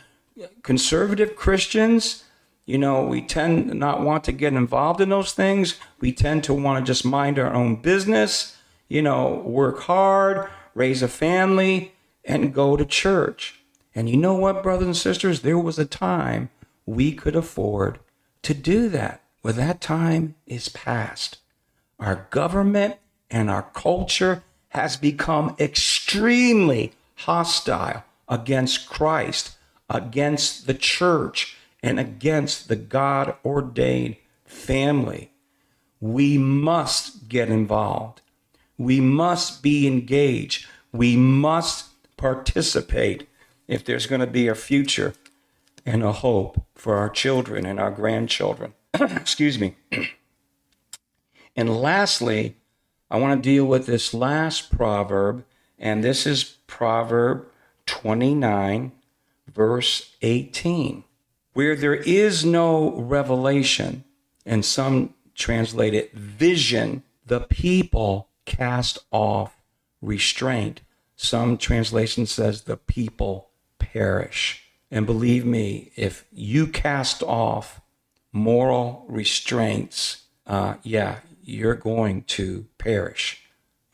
conservative 0.63 1.35
Christians, 1.35 2.23
you 2.65 2.77
know, 2.77 3.03
we 3.03 3.21
tend 3.21 3.73
not 3.73 4.01
want 4.01 4.23
to 4.25 4.31
get 4.31 4.53
involved 4.53 5.01
in 5.01 5.09
those 5.09 5.33
things. 5.33 5.79
We 5.99 6.11
tend 6.11 6.43
to 6.45 6.53
want 6.53 6.85
to 6.85 6.89
just 6.89 7.05
mind 7.05 7.39
our 7.39 7.53
own 7.53 7.81
business, 7.81 8.57
you 8.87 9.01
know, 9.01 9.41
work 9.45 9.81
hard, 9.81 10.49
raise 10.75 11.01
a 11.01 11.07
family, 11.07 11.93
and 12.23 12.53
go 12.53 12.77
to 12.77 12.85
church. 12.85 13.59
And 13.93 14.09
you 14.09 14.17
know 14.17 14.35
what, 14.35 14.63
brothers 14.63 14.85
and 14.85 14.97
sisters? 14.97 15.41
There 15.41 15.57
was 15.57 15.79
a 15.79 15.85
time 15.85 16.49
we 16.85 17.13
could 17.13 17.35
afford 17.35 17.99
to 18.43 18.53
do 18.53 18.89
that. 18.89 19.21
Well, 19.43 19.53
that 19.53 19.81
time 19.81 20.35
is 20.45 20.69
past. 20.69 21.37
Our 21.99 22.27
government 22.29 22.95
and 23.29 23.49
our 23.49 23.63
culture 23.73 24.43
has 24.69 24.97
become 24.97 25.55
extremely 25.59 26.93
hostile 27.15 28.03
against 28.27 28.89
Christ, 28.89 29.57
against 29.89 30.67
the 30.67 30.73
church, 30.73 31.57
and 31.83 31.99
against 31.99 32.67
the 32.67 32.75
God 32.75 33.35
ordained 33.43 34.15
family. 34.45 35.31
We 35.99 36.37
must 36.37 37.27
get 37.27 37.49
involved. 37.49 38.21
We 38.77 38.99
must 38.99 39.61
be 39.61 39.87
engaged. 39.87 40.67
We 40.91 41.15
must 41.15 41.89
participate 42.17 43.27
if 43.67 43.83
there's 43.83 44.07
going 44.07 44.21
to 44.21 44.27
be 44.27 44.47
a 44.47 44.55
future 44.55 45.13
and 45.85 46.03
a 46.03 46.11
hope 46.11 46.65
for 46.75 46.95
our 46.95 47.09
children 47.09 47.65
and 47.65 47.79
our 47.79 47.91
grandchildren. 47.91 48.73
Excuse 48.93 49.59
me. 49.59 49.75
and 51.55 51.81
lastly, 51.81 52.57
I 53.09 53.17
want 53.17 53.43
to 53.43 53.49
deal 53.49 53.65
with 53.65 53.85
this 53.85 54.13
last 54.13 54.71
proverb, 54.71 55.43
and 55.77 56.03
this 56.03 56.25
is 56.25 56.43
Proverb 56.67 57.45
29, 57.85 58.91
verse 59.47 60.15
18. 60.21 61.03
Where 61.53 61.75
there 61.75 61.95
is 61.95 62.45
no 62.45 62.95
revelation, 62.95 64.05
and 64.45 64.63
some 64.63 65.13
translate 65.35 65.93
it 65.93 66.13
vision, 66.13 67.03
the 67.25 67.41
people 67.41 68.29
cast 68.45 68.99
off 69.11 69.61
restraint. 70.01 70.81
Some 71.15 71.57
translation 71.57 72.25
says 72.25 72.63
the 72.63 72.77
people 72.77 73.49
perish. 73.77 74.70
And 74.91 75.05
believe 75.05 75.45
me, 75.45 75.91
if 75.95 76.25
you 76.31 76.67
cast 76.67 77.23
off 77.23 77.79
moral 78.33 79.05
restraints, 79.07 80.23
uh, 80.45 80.75
yeah, 80.83 81.19
you're 81.41 81.75
going 81.75 82.23
to 82.23 82.67
perish. 82.77 83.43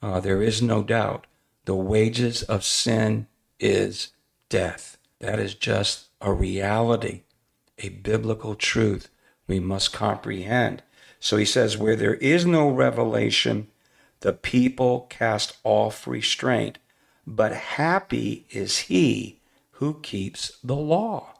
Uh, 0.02 0.20
there 0.20 0.42
is 0.42 0.62
no 0.62 0.84
doubt. 0.84 1.28
The 1.66 1.76
wages 1.76 2.44
of 2.44 2.64
sin 2.64 3.28
is 3.60 4.10
death. 4.50 4.98
That 5.20 5.40
is 5.40 5.54
just 5.54 6.08
a 6.20 6.34
reality, 6.34 7.22
a 7.78 7.90
biblical 7.90 8.56
truth 8.56 9.10
we 9.48 9.60
must 9.60 9.94
comprehend. 9.94 10.82
So 11.20 11.38
he 11.38 11.46
says, 11.46 11.78
where 11.78 11.96
there 11.96 12.16
is 12.16 12.46
no 12.46 12.70
revelation, 12.70 13.68
the 14.22 14.34
people 14.34 15.08
cast 15.10 15.58
off 15.64 16.08
restraint. 16.08 16.80
But 17.26 17.54
happy 17.54 18.46
is 18.50 18.78
he 18.80 19.37
who 19.78 20.00
keeps 20.02 20.58
the 20.64 20.76
law. 20.76 21.34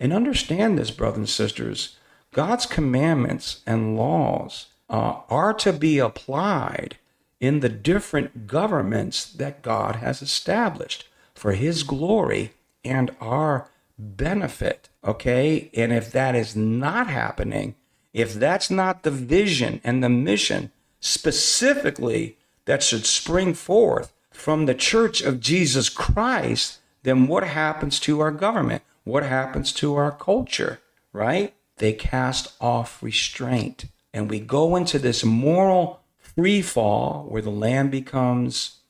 And 0.00 0.12
understand 0.12 0.78
this, 0.78 0.90
brothers 0.90 1.18
and 1.18 1.28
sisters 1.28 1.96
God's 2.32 2.66
commandments 2.66 3.62
and 3.66 3.96
laws 3.96 4.66
uh, 4.90 5.20
are 5.28 5.54
to 5.54 5.72
be 5.72 5.98
applied 5.98 6.98
in 7.40 7.60
the 7.60 7.68
different 7.68 8.46
governments 8.46 9.24
that 9.32 9.62
God 9.62 9.96
has 9.96 10.20
established 10.22 11.08
for 11.34 11.52
His 11.52 11.82
glory 11.82 12.52
and 12.84 13.14
our 13.20 13.70
benefit. 13.98 14.88
Okay? 15.04 15.70
And 15.74 15.92
if 15.92 16.12
that 16.12 16.34
is 16.34 16.54
not 16.54 17.08
happening, 17.08 17.74
if 18.12 18.34
that's 18.34 18.70
not 18.70 19.02
the 19.02 19.10
vision 19.10 19.80
and 19.82 20.02
the 20.02 20.08
mission 20.08 20.70
specifically 21.00 22.36
that 22.66 22.82
should 22.82 23.06
spring 23.06 23.54
forth 23.54 24.12
from 24.30 24.66
the 24.66 24.74
church 24.74 25.20
of 25.20 25.40
Jesus 25.40 25.88
Christ, 25.88 26.78
then 27.08 27.26
what 27.26 27.44
happens 27.44 27.98
to 28.00 28.20
our 28.20 28.30
government? 28.30 28.82
What 29.04 29.22
happens 29.22 29.72
to 29.72 29.96
our 29.96 30.12
culture, 30.12 30.80
right? 31.12 31.54
They 31.78 31.94
cast 31.94 32.52
off 32.60 33.02
restraint. 33.02 33.86
And 34.12 34.28
we 34.28 34.40
go 34.40 34.76
into 34.76 34.98
this 34.98 35.24
moral 35.24 36.00
free 36.18 36.60
fall 36.60 37.24
where 37.28 37.42
the 37.42 37.50
land 37.50 37.90
becomes, 37.90 38.80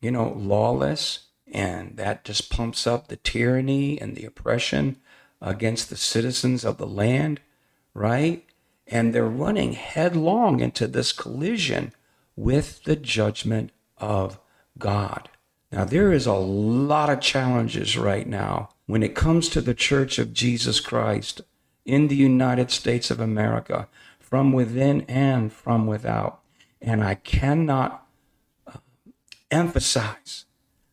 you 0.00 0.10
know, 0.10 0.32
lawless. 0.36 1.26
And 1.50 1.96
that 1.96 2.24
just 2.24 2.50
pumps 2.50 2.86
up 2.86 3.08
the 3.08 3.16
tyranny 3.16 4.00
and 4.00 4.16
the 4.16 4.24
oppression 4.24 4.96
against 5.40 5.88
the 5.88 5.96
citizens 5.96 6.64
of 6.64 6.78
the 6.78 6.86
land, 6.86 7.40
right? 7.94 8.44
And 8.86 9.14
they're 9.14 9.24
running 9.24 9.72
headlong 9.74 10.60
into 10.60 10.86
this 10.86 11.12
collision 11.12 11.92
with 12.34 12.84
the 12.84 12.96
judgment 12.96 13.70
of 13.98 14.40
God. 14.78 15.28
Now, 15.70 15.84
there 15.84 16.12
is 16.12 16.26
a 16.26 16.34
lot 16.34 17.10
of 17.10 17.20
challenges 17.20 17.98
right 17.98 18.26
now 18.26 18.70
when 18.86 19.02
it 19.02 19.14
comes 19.14 19.48
to 19.50 19.60
the 19.60 19.74
Church 19.74 20.18
of 20.18 20.32
Jesus 20.32 20.80
Christ 20.80 21.42
in 21.84 22.08
the 22.08 22.16
United 22.16 22.70
States 22.70 23.10
of 23.10 23.20
America, 23.20 23.88
from 24.18 24.52
within 24.52 25.02
and 25.02 25.52
from 25.52 25.86
without. 25.86 26.40
And 26.82 27.02
I 27.02 27.14
cannot 27.14 28.06
uh, 28.66 28.78
emphasize 29.50 30.44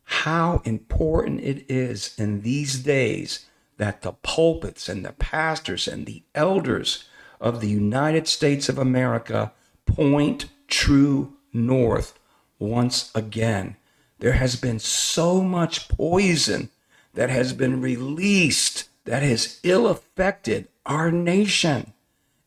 how 0.04 0.62
important 0.64 1.42
it 1.42 1.66
is 1.70 2.16
in 2.18 2.42
these 2.42 2.80
days 2.80 3.46
that 3.78 4.02
the 4.02 4.14
pulpits 4.14 4.88
and 4.88 5.04
the 5.04 5.12
pastors 5.12 5.88
and 5.88 6.06
the 6.06 6.24
elders 6.34 7.10
of 7.42 7.60
the 7.60 7.70
United 7.70 8.28
States 8.28 8.70
of 8.70 8.78
America 8.78 9.52
point 9.86 10.46
true 10.68 11.34
north 11.52 12.18
once 12.58 13.12
again 13.14 13.76
there 14.20 14.34
has 14.34 14.56
been 14.56 14.80
so 14.80 15.42
much 15.42 15.88
poison 15.90 16.70
that 17.14 17.30
has 17.30 17.54
been 17.54 17.82
released 17.82 18.90
that 19.06 19.24
has 19.24 19.60
ill 19.64 19.88
affected 19.88 20.68
our 20.86 21.12
nation. 21.12 21.94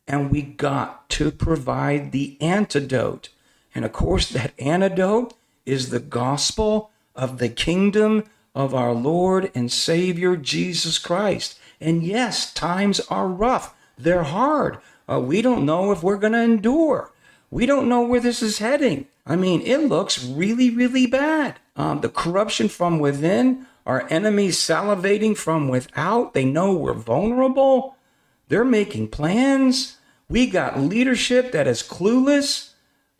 And 0.06 0.30
we 0.30 0.42
got 0.42 1.08
to 1.10 1.30
provide 1.30 2.12
the 2.12 2.36
antidote. 2.40 3.28
And 3.74 3.84
of 3.84 3.92
course, 3.92 4.28
that 4.30 4.54
antidote 4.58 5.34
is 5.66 5.90
the 5.90 6.00
gospel 6.00 6.90
of 7.14 7.38
the 7.38 7.48
kingdom 7.48 8.24
of 8.54 8.74
our 8.74 8.92
Lord 8.92 9.50
and 9.54 9.70
Savior 9.70 10.36
Jesus 10.36 10.98
Christ. 10.98 11.58
And 11.80 12.02
yes, 12.02 12.52
times 12.52 13.00
are 13.08 13.28
rough, 13.28 13.74
they're 13.96 14.24
hard. 14.24 14.78
Uh, 15.08 15.20
we 15.20 15.42
don't 15.42 15.64
know 15.64 15.92
if 15.92 16.02
we're 16.02 16.16
going 16.16 16.32
to 16.32 16.42
endure. 16.42 17.12
We 17.50 17.66
don't 17.66 17.88
know 17.88 18.02
where 18.02 18.20
this 18.20 18.42
is 18.42 18.58
heading. 18.58 19.06
I 19.26 19.36
mean, 19.36 19.62
it 19.62 19.78
looks 19.78 20.24
really, 20.24 20.70
really 20.70 21.06
bad. 21.06 21.58
Um, 21.76 22.00
the 22.00 22.08
corruption 22.08 22.68
from 22.68 22.98
within, 22.98 23.66
our 23.86 24.06
enemies 24.10 24.58
salivating 24.58 25.36
from 25.36 25.68
without. 25.68 26.34
They 26.34 26.44
know 26.44 26.74
we're 26.74 26.92
vulnerable. 26.94 27.96
They're 28.48 28.64
making 28.64 29.08
plans. 29.08 29.96
We 30.28 30.46
got 30.46 30.78
leadership 30.78 31.52
that 31.52 31.66
is 31.66 31.82
clueless. 31.82 32.70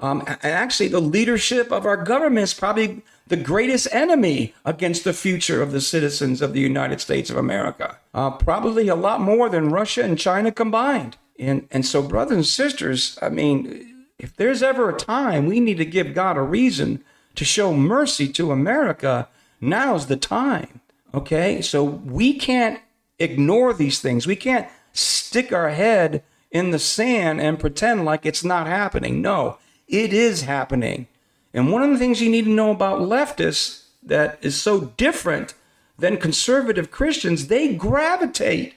Um, 0.01 0.23
and 0.27 0.39
actually, 0.43 0.89
the 0.89 1.01
leadership 1.01 1.73
of 1.73 1.87
our 1.87 1.97
government 1.97 2.45
is 2.45 2.55
probably 2.55 3.03
the 3.27 3.37
greatest 3.37 3.89
enemy 3.93 4.55
against 4.65 5.05
the 5.05 5.13
future 5.13 5.61
of 5.63 5.73
the 5.73 5.81
citizens 5.81 6.41
of 6.41 6.53
the 6.53 6.61
United 6.61 7.01
States 7.01 7.31
of 7.31 7.37
America. 7.37 7.99
Uh, 8.15 8.31
probably 8.31 8.89
a 8.89 8.95
lot 8.95 9.21
more 9.21 9.49
than 9.49 9.71
Russia 9.71 10.03
and 10.03 10.19
China 10.19 10.53
combined. 10.53 11.17
And, 11.39 11.67
and 11.71 11.85
so, 11.85 12.03
brothers 12.03 12.37
and 12.37 12.47
sisters, 12.47 13.19
I 13.21 13.29
mean, 13.29 13.98
if 14.19 14.35
there's 14.37 14.63
ever 14.63 14.91
a 14.91 14.99
time 14.99 15.47
we 15.47 15.61
need 15.61 15.79
to 15.79 15.85
give 15.85 16.15
God 16.15 16.37
a 16.37 16.43
reason 16.43 17.05
to 17.35 17.45
show 17.45 17.73
mercy 17.73 18.29
to 18.33 18.51
America, 18.51 19.29
now's 19.61 20.07
the 20.07 20.17
time. 20.17 20.81
Okay? 21.15 21.63
So 21.63 21.85
we 21.85 22.35
can't 22.35 22.81
ignore 23.19 23.73
these 23.73 24.01
things. 24.01 24.27
We 24.27 24.37
can't 24.37 24.69
stick 24.93 25.53
our 25.53 25.71
head 25.71 26.23
in 26.51 26.71
the 26.71 26.79
sand 26.79 27.41
and 27.41 27.61
pretend 27.61 28.05
like 28.05 28.27
it's 28.27 28.45
not 28.45 28.67
happening. 28.67 29.23
No, 29.23 29.59
it 29.87 30.13
is 30.13 30.43
happening. 30.43 31.07
And 31.55 31.73
one 31.73 31.83
of 31.83 31.91
the 31.91 31.99
things 31.99 32.21
you 32.21 32.31
need 32.31 32.45
to 32.45 32.51
know 32.51 32.71
about 32.71 33.01
leftists 33.01 33.85
that 34.03 34.39
is 34.43 34.61
so 34.61 34.93
different 34.97 35.55
than 35.99 36.17
conservative 36.17 36.91
Christians, 36.91 37.49
they 37.49 37.75
gravitate 37.75 38.75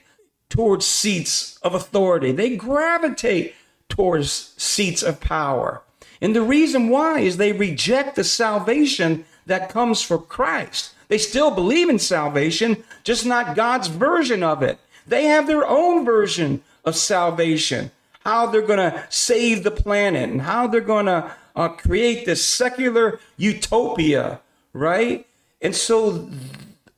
towards 0.49 0.85
seats 0.85 1.57
of 1.61 1.73
authority. 1.73 2.31
They 2.31 2.55
gravitate 2.55 3.53
towards 3.91 4.53
seats 4.57 5.03
of 5.03 5.21
power. 5.21 5.81
And 6.21 6.35
the 6.35 6.41
reason 6.41 6.89
why 6.89 7.19
is 7.19 7.37
they 7.37 7.51
reject 7.51 8.15
the 8.15 8.23
salvation 8.23 9.25
that 9.45 9.69
comes 9.69 10.01
from 10.01 10.23
Christ. 10.23 10.93
They 11.07 11.17
still 11.17 11.51
believe 11.51 11.89
in 11.89 11.99
salvation, 11.99 12.83
just 13.03 13.25
not 13.25 13.55
God's 13.55 13.87
version 13.87 14.43
of 14.43 14.63
it. 14.63 14.79
They 15.05 15.25
have 15.25 15.45
their 15.45 15.67
own 15.67 16.05
version 16.05 16.63
of 16.85 16.95
salvation, 16.95 17.91
how 18.21 18.45
they're 18.45 18.61
going 18.61 18.91
to 18.91 19.03
save 19.09 19.63
the 19.63 19.71
planet 19.71 20.29
and 20.29 20.41
how 20.41 20.67
they're 20.67 20.81
going 20.81 21.07
to 21.07 21.31
uh, 21.55 21.69
create 21.69 22.25
this 22.25 22.45
secular 22.45 23.19
utopia, 23.35 24.39
right? 24.73 25.27
And 25.61 25.75
so 25.75 26.29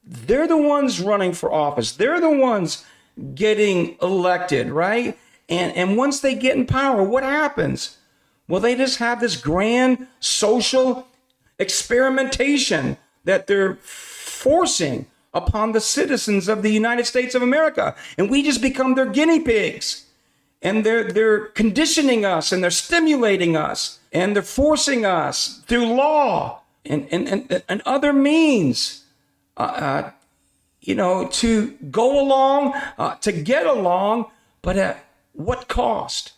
they're 0.05 0.47
the 0.47 0.57
ones 0.57 1.01
running 1.01 1.33
for 1.33 1.51
office. 1.51 1.93
They're 1.93 2.21
the 2.21 2.29
ones 2.29 2.85
getting 3.33 3.97
elected, 4.01 4.69
right? 4.69 5.17
And 5.49 5.75
and 5.75 5.97
once 5.97 6.19
they 6.21 6.35
get 6.35 6.55
in 6.55 6.65
power, 6.65 7.03
what 7.03 7.23
happens? 7.23 7.97
Well, 8.47 8.61
they 8.61 8.75
just 8.75 8.99
have 8.99 9.19
this 9.19 9.35
grand 9.35 10.07
social 10.19 11.07
experimentation 11.59 12.97
that 13.23 13.47
they're 13.47 13.75
forcing 13.75 15.05
upon 15.33 15.71
the 15.71 15.81
citizens 15.81 16.47
of 16.47 16.61
the 16.61 16.71
United 16.71 17.05
States 17.05 17.35
of 17.35 17.41
America. 17.41 17.95
And 18.17 18.29
we 18.29 18.43
just 18.43 18.61
become 18.61 18.95
their 18.95 19.05
guinea 19.05 19.39
pigs. 19.39 20.05
And 20.61 20.85
they're 20.85 21.11
they're 21.11 21.47
conditioning 21.47 22.25
us 22.25 22.51
and 22.51 22.63
they're 22.63 22.71
stimulating 22.71 23.57
us 23.57 23.99
and 24.11 24.35
they're 24.35 24.43
forcing 24.43 25.05
us 25.05 25.61
through 25.67 25.87
law 25.87 26.61
and 26.85 27.07
and 27.11 27.27
and, 27.27 27.63
and 27.67 27.81
other 27.85 28.13
means 28.13 29.03
uh, 29.57 29.61
uh, 29.61 30.11
you 30.83 30.95
know, 30.95 31.27
to 31.27 31.71
go 31.91 32.19
along, 32.19 32.73
uh, 32.97 33.15
to 33.15 33.31
get 33.31 33.65
along, 33.65 34.25
but 34.61 34.77
at 34.77 35.02
what 35.33 35.67
cost? 35.67 36.33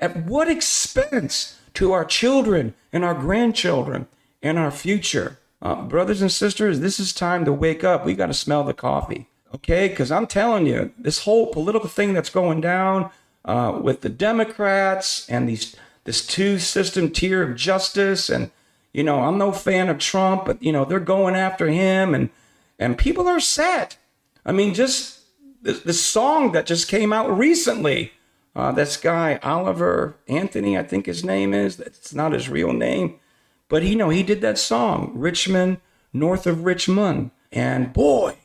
At 0.00 0.24
what 0.24 0.48
expense 0.48 1.58
to 1.74 1.92
our 1.92 2.04
children 2.04 2.74
and 2.92 3.04
our 3.04 3.14
grandchildren 3.14 4.08
and 4.42 4.58
our 4.58 4.70
future? 4.70 5.38
Uh, 5.62 5.82
brothers 5.82 6.22
and 6.22 6.30
sisters, 6.30 6.80
this 6.80 7.00
is 7.00 7.12
time 7.12 7.44
to 7.44 7.52
wake 7.52 7.82
up. 7.82 8.04
We 8.04 8.14
got 8.14 8.26
to 8.26 8.34
smell 8.34 8.62
the 8.64 8.74
coffee, 8.74 9.28
okay? 9.54 9.88
Because 9.88 10.12
I'm 10.12 10.26
telling 10.26 10.66
you, 10.66 10.92
this 10.98 11.20
whole 11.20 11.52
political 11.52 11.88
thing 11.88 12.12
that's 12.12 12.30
going 12.30 12.60
down 12.60 13.10
uh, 13.44 13.78
with 13.82 14.02
the 14.02 14.08
Democrats 14.08 15.28
and 15.28 15.48
these 15.48 15.74
this 16.04 16.24
two 16.24 16.58
system 16.60 17.10
tier 17.10 17.42
of 17.42 17.56
justice, 17.56 18.30
and 18.30 18.50
you 18.92 19.02
know, 19.02 19.24
I'm 19.24 19.38
no 19.38 19.50
fan 19.50 19.88
of 19.88 19.98
Trump, 19.98 20.44
but 20.44 20.62
you 20.62 20.72
know, 20.72 20.84
they're 20.84 21.00
going 21.00 21.34
after 21.34 21.68
him, 21.68 22.14
and 22.14 22.30
and 22.78 22.98
people 22.98 23.26
are 23.26 23.40
set. 23.40 23.96
I 24.44 24.52
mean, 24.52 24.74
just 24.74 25.20
the, 25.62 25.72
the 25.72 25.92
song 25.92 26.52
that 26.52 26.66
just 26.66 26.88
came 26.88 27.12
out 27.12 27.36
recently. 27.36 28.12
Uh, 28.56 28.72
this 28.72 28.96
guy 28.96 29.38
Oliver 29.42 30.16
Anthony, 30.28 30.78
I 30.78 30.82
think 30.82 31.04
his 31.04 31.22
name 31.22 31.52
is. 31.52 31.76
That's 31.76 32.14
not 32.14 32.32
his 32.32 32.48
real 32.48 32.72
name, 32.72 33.20
but 33.68 33.82
you 33.82 33.94
know 33.94 34.08
he 34.08 34.22
did 34.22 34.40
that 34.40 34.56
song, 34.56 35.12
Rich 35.14 35.46
Men, 35.46 35.76
north 36.10 36.46
of 36.46 36.64
Richmond, 36.64 37.32
and 37.52 37.92
boy, 37.92 38.36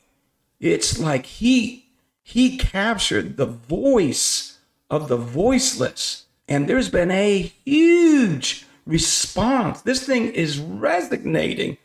it's 0.60 1.00
like 1.00 1.26
he 1.26 1.86
he 2.21 2.58
captured 2.58 3.38
the 3.38 3.45
voice 3.45 4.60
of 4.89 5.08
the 5.08 5.15
voiceless, 5.15 6.26
and 6.45 6.67
there's 6.67 6.89
been 6.89 7.12
a 7.12 7.54
huge 7.63 8.65
response. 8.86 9.82
This 9.82 10.06
thing 10.06 10.28
is 10.34 10.60
resonating 10.60 11.78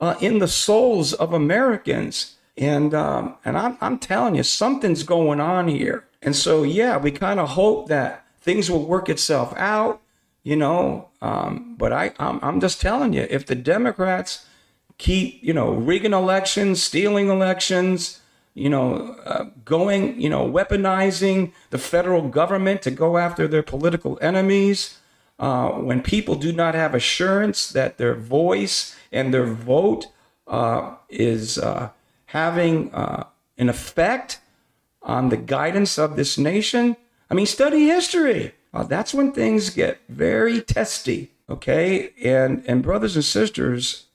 uh, 0.00 0.14
in 0.22 0.38
the 0.38 0.48
souls 0.48 1.12
of 1.12 1.34
Americans. 1.34 2.36
And 2.56 2.94
um, 2.94 3.34
and 3.44 3.58
I'm, 3.58 3.76
I'm 3.80 3.98
telling 3.98 4.36
you, 4.36 4.44
something's 4.44 5.02
going 5.02 5.40
on 5.40 5.66
here. 5.66 6.06
And 6.24 6.34
so, 6.34 6.62
yeah, 6.62 6.96
we 6.96 7.10
kind 7.10 7.38
of 7.38 7.50
hope 7.50 7.88
that 7.88 8.24
things 8.40 8.70
will 8.70 8.84
work 8.84 9.08
itself 9.08 9.54
out, 9.56 10.00
you 10.42 10.56
know. 10.56 11.10
Um, 11.20 11.76
but 11.78 11.92
I, 11.92 12.12
I'm, 12.18 12.40
I'm 12.42 12.60
just 12.60 12.80
telling 12.80 13.12
you, 13.12 13.26
if 13.30 13.46
the 13.46 13.54
Democrats 13.54 14.46
keep, 14.98 15.38
you 15.42 15.52
know, 15.52 15.72
rigging 15.72 16.14
elections, 16.14 16.82
stealing 16.82 17.28
elections, 17.28 18.20
you 18.54 18.70
know, 18.70 19.16
uh, 19.24 19.44
going, 19.64 20.20
you 20.20 20.30
know, 20.30 20.50
weaponizing 20.50 21.52
the 21.70 21.78
federal 21.78 22.28
government 22.28 22.82
to 22.82 22.90
go 22.90 23.18
after 23.18 23.46
their 23.46 23.62
political 23.62 24.18
enemies, 24.22 24.98
uh, 25.38 25.70
when 25.70 26.00
people 26.00 26.36
do 26.36 26.52
not 26.52 26.74
have 26.74 26.94
assurance 26.94 27.68
that 27.70 27.98
their 27.98 28.14
voice 28.14 28.96
and 29.12 29.34
their 29.34 29.46
vote 29.46 30.06
uh, 30.46 30.94
is 31.08 31.58
uh, 31.58 31.90
having 32.26 32.92
uh, 32.94 33.24
an 33.58 33.68
effect 33.68 34.38
on 35.04 35.28
the 35.28 35.36
guidance 35.36 35.98
of 35.98 36.16
this 36.16 36.36
nation. 36.36 36.96
I 37.30 37.34
mean, 37.34 37.46
study 37.46 37.86
history. 37.86 38.54
Uh, 38.72 38.82
that's 38.82 39.14
when 39.14 39.32
things 39.32 39.70
get 39.70 40.00
very 40.08 40.60
testy. 40.60 41.30
Okay, 41.48 42.10
and 42.24 42.64
and 42.66 42.82
brothers 42.82 43.16
and 43.16 43.24
sisters, 43.24 44.06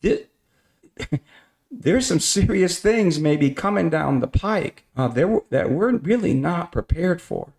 there's 1.70 2.06
some 2.06 2.20
serious 2.20 2.78
things 2.78 3.18
maybe 3.18 3.50
coming 3.50 3.90
down 3.90 4.20
the 4.20 4.28
pike 4.28 4.84
uh, 4.96 5.08
there 5.08 5.40
that 5.50 5.70
we're 5.70 5.96
really 5.96 6.34
not 6.34 6.72
prepared 6.72 7.20
for. 7.20 7.52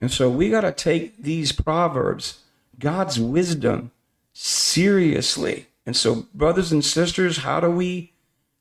And 0.00 0.10
so 0.10 0.28
we 0.28 0.50
got 0.50 0.62
to 0.62 0.72
take 0.72 1.22
these 1.22 1.52
proverbs, 1.52 2.40
God's 2.78 3.20
wisdom, 3.20 3.92
seriously. 4.32 5.66
And 5.86 5.96
so, 5.96 6.26
brothers 6.34 6.72
and 6.72 6.84
sisters, 6.84 7.38
how 7.38 7.60
do 7.60 7.70
we 7.70 8.12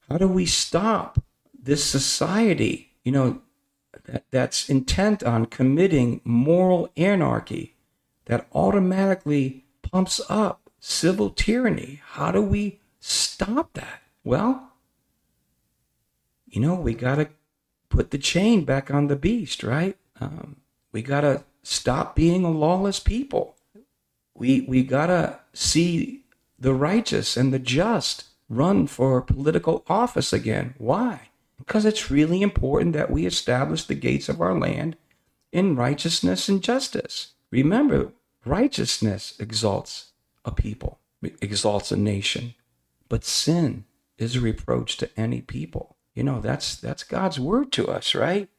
how 0.09 0.17
do 0.17 0.27
we 0.27 0.45
stop 0.45 1.19
this 1.63 1.83
society, 1.83 2.90
you 3.03 3.11
know, 3.11 3.41
that, 4.05 4.25
that's 4.31 4.69
intent 4.69 5.23
on 5.23 5.45
committing 5.45 6.21
moral 6.23 6.89
anarchy 6.95 7.75
that 8.25 8.47
automatically 8.53 9.65
pumps 9.81 10.21
up 10.29 10.69
civil 10.79 11.29
tyranny? 11.29 12.01
How 12.03 12.31
do 12.31 12.41
we 12.41 12.79
stop 12.99 13.73
that? 13.73 14.01
Well, 14.23 14.71
you 16.47 16.61
know, 16.61 16.75
we 16.75 16.93
got 16.93 17.15
to 17.15 17.29
put 17.89 18.11
the 18.11 18.17
chain 18.17 18.65
back 18.65 18.91
on 18.91 19.07
the 19.07 19.15
beast, 19.15 19.63
right? 19.63 19.97
Um, 20.19 20.57
we 20.91 21.01
got 21.01 21.21
to 21.21 21.43
stop 21.63 22.15
being 22.15 22.43
a 22.43 22.49
lawless 22.51 22.99
people. 22.99 23.55
We, 24.33 24.61
we 24.61 24.83
got 24.83 25.07
to 25.07 25.39
see 25.53 26.23
the 26.59 26.73
righteous 26.73 27.37
and 27.37 27.53
the 27.53 27.59
just 27.59 28.25
run 28.49 28.87
for 28.87 29.21
political 29.21 29.83
office 29.87 30.33
again. 30.33 30.75
Why? 30.77 31.29
Because 31.71 31.85
it's 31.85 32.11
really 32.11 32.41
important 32.41 32.91
that 32.91 33.09
we 33.09 33.25
establish 33.25 33.85
the 33.85 33.95
gates 33.95 34.27
of 34.27 34.41
our 34.41 34.59
land 34.59 34.97
in 35.53 35.77
righteousness 35.77 36.49
and 36.49 36.61
justice. 36.61 37.31
Remember, 37.49 38.11
righteousness 38.43 39.35
exalts 39.39 40.11
a 40.43 40.51
people, 40.51 40.99
exalts 41.41 41.89
a 41.93 41.95
nation, 41.95 42.55
but 43.07 43.23
sin 43.23 43.85
is 44.17 44.35
a 44.35 44.41
reproach 44.41 44.97
to 44.97 45.09
any 45.15 45.39
people. 45.39 45.95
You 46.13 46.25
know, 46.25 46.41
that's 46.41 46.75
that's 46.75 47.05
God's 47.05 47.39
word 47.39 47.71
to 47.71 47.87
us, 47.87 48.13
right? 48.13 48.49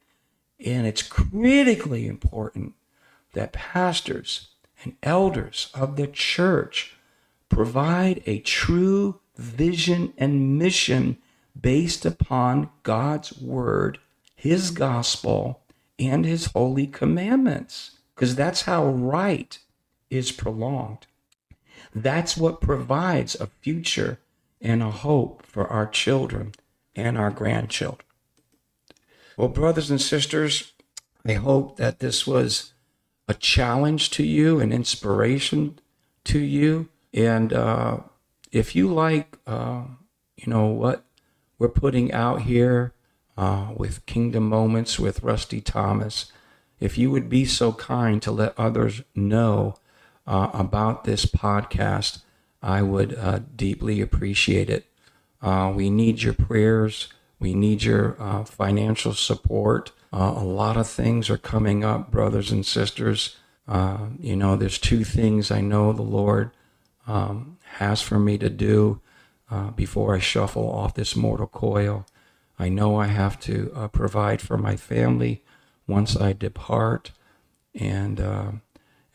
And 0.65 0.87
it's 0.87 1.03
critically 1.03 2.07
important 2.07 2.73
that 3.33 3.53
pastors 3.53 4.47
and 4.83 4.95
elders 5.03 5.69
of 5.75 5.97
the 5.97 6.07
church 6.07 6.95
provide 7.47 8.23
a 8.25 8.39
true 8.39 9.19
vision, 9.37 10.13
and 10.17 10.57
mission 10.57 11.19
based 11.59 12.05
upon 12.05 12.69
God's 12.83 13.37
word, 13.39 13.99
his 14.35 14.71
gospel, 14.71 15.61
and 15.99 16.25
his 16.25 16.47
holy 16.47 16.87
commandments. 16.87 17.91
Because 18.15 18.35
that's 18.35 18.63
how 18.63 18.85
right 18.85 19.57
is 20.09 20.31
prolonged. 20.31 21.07
That's 21.93 22.37
what 22.37 22.61
provides 22.61 23.35
a 23.35 23.47
future 23.47 24.19
and 24.61 24.81
a 24.81 24.91
hope 24.91 25.45
for 25.45 25.67
our 25.67 25.87
children 25.87 26.53
and 26.95 27.17
our 27.17 27.31
grandchildren. 27.31 28.05
Well, 29.37 29.49
brothers 29.49 29.89
and 29.89 30.01
sisters, 30.01 30.73
I 31.25 31.33
hope 31.33 31.77
that 31.77 31.99
this 31.99 32.27
was 32.27 32.73
a 33.27 33.33
challenge 33.33 34.09
to 34.11 34.23
you, 34.23 34.59
an 34.59 34.71
inspiration 34.71 35.79
to 36.25 36.39
you. 36.39 36.89
And 37.13 37.51
uh, 37.53 37.97
if 38.51 38.75
you 38.75 38.93
like, 38.93 39.37
uh, 39.47 39.83
you 40.35 40.47
know, 40.47 40.67
what 40.67 41.03
we're 41.57 41.69
putting 41.69 42.11
out 42.11 42.43
here 42.43 42.93
uh, 43.37 43.71
with 43.75 44.05
Kingdom 44.05 44.47
Moments 44.47 44.99
with 44.99 45.23
Rusty 45.23 45.61
Thomas, 45.61 46.31
if 46.79 46.97
you 46.97 47.11
would 47.11 47.29
be 47.29 47.45
so 47.45 47.73
kind 47.73 48.21
to 48.21 48.31
let 48.31 48.57
others 48.57 49.01
know 49.15 49.75
uh, 50.27 50.49
about 50.53 51.03
this 51.03 51.25
podcast, 51.25 52.21
I 52.61 52.81
would 52.81 53.15
uh, 53.15 53.39
deeply 53.55 54.01
appreciate 54.01 54.69
it. 54.69 54.85
Uh, 55.41 55.71
we 55.75 55.89
need 55.89 56.21
your 56.21 56.33
prayers. 56.33 57.09
We 57.39 57.53
need 57.53 57.83
your 57.83 58.15
uh, 58.21 58.43
financial 58.45 59.13
support. 59.13 59.91
Uh, 60.11 60.33
a 60.37 60.43
lot 60.43 60.77
of 60.77 60.87
things 60.87 61.29
are 61.29 61.37
coming 61.37 61.83
up, 61.83 62.11
brothers 62.11 62.51
and 62.51 62.65
sisters. 62.65 63.35
You 63.67 64.35
know, 64.35 64.55
there's 64.55 64.77
two 64.77 65.03
things 65.03 65.51
I 65.51 65.61
know 65.61 65.91
the 65.91 66.01
Lord 66.01 66.51
um, 67.07 67.57
has 67.77 68.01
for 68.01 68.19
me 68.19 68.37
to 68.37 68.49
do 68.49 69.01
Uh, 69.51 69.69
before 69.71 70.15
I 70.15 70.19
shuffle 70.19 70.67
off 70.71 70.95
this 70.95 71.15
mortal 71.15 71.45
coil. 71.45 72.07
I 72.57 72.69
know 72.69 72.95
I 72.95 73.07
have 73.07 73.39
to 73.41 73.71
uh, 73.75 73.87
provide 73.87 74.41
for 74.41 74.57
my 74.57 74.75
family 74.75 75.43
once 75.85 76.15
I 76.15 76.33
depart, 76.33 77.11
and 77.75 78.19
uh, 78.19 78.51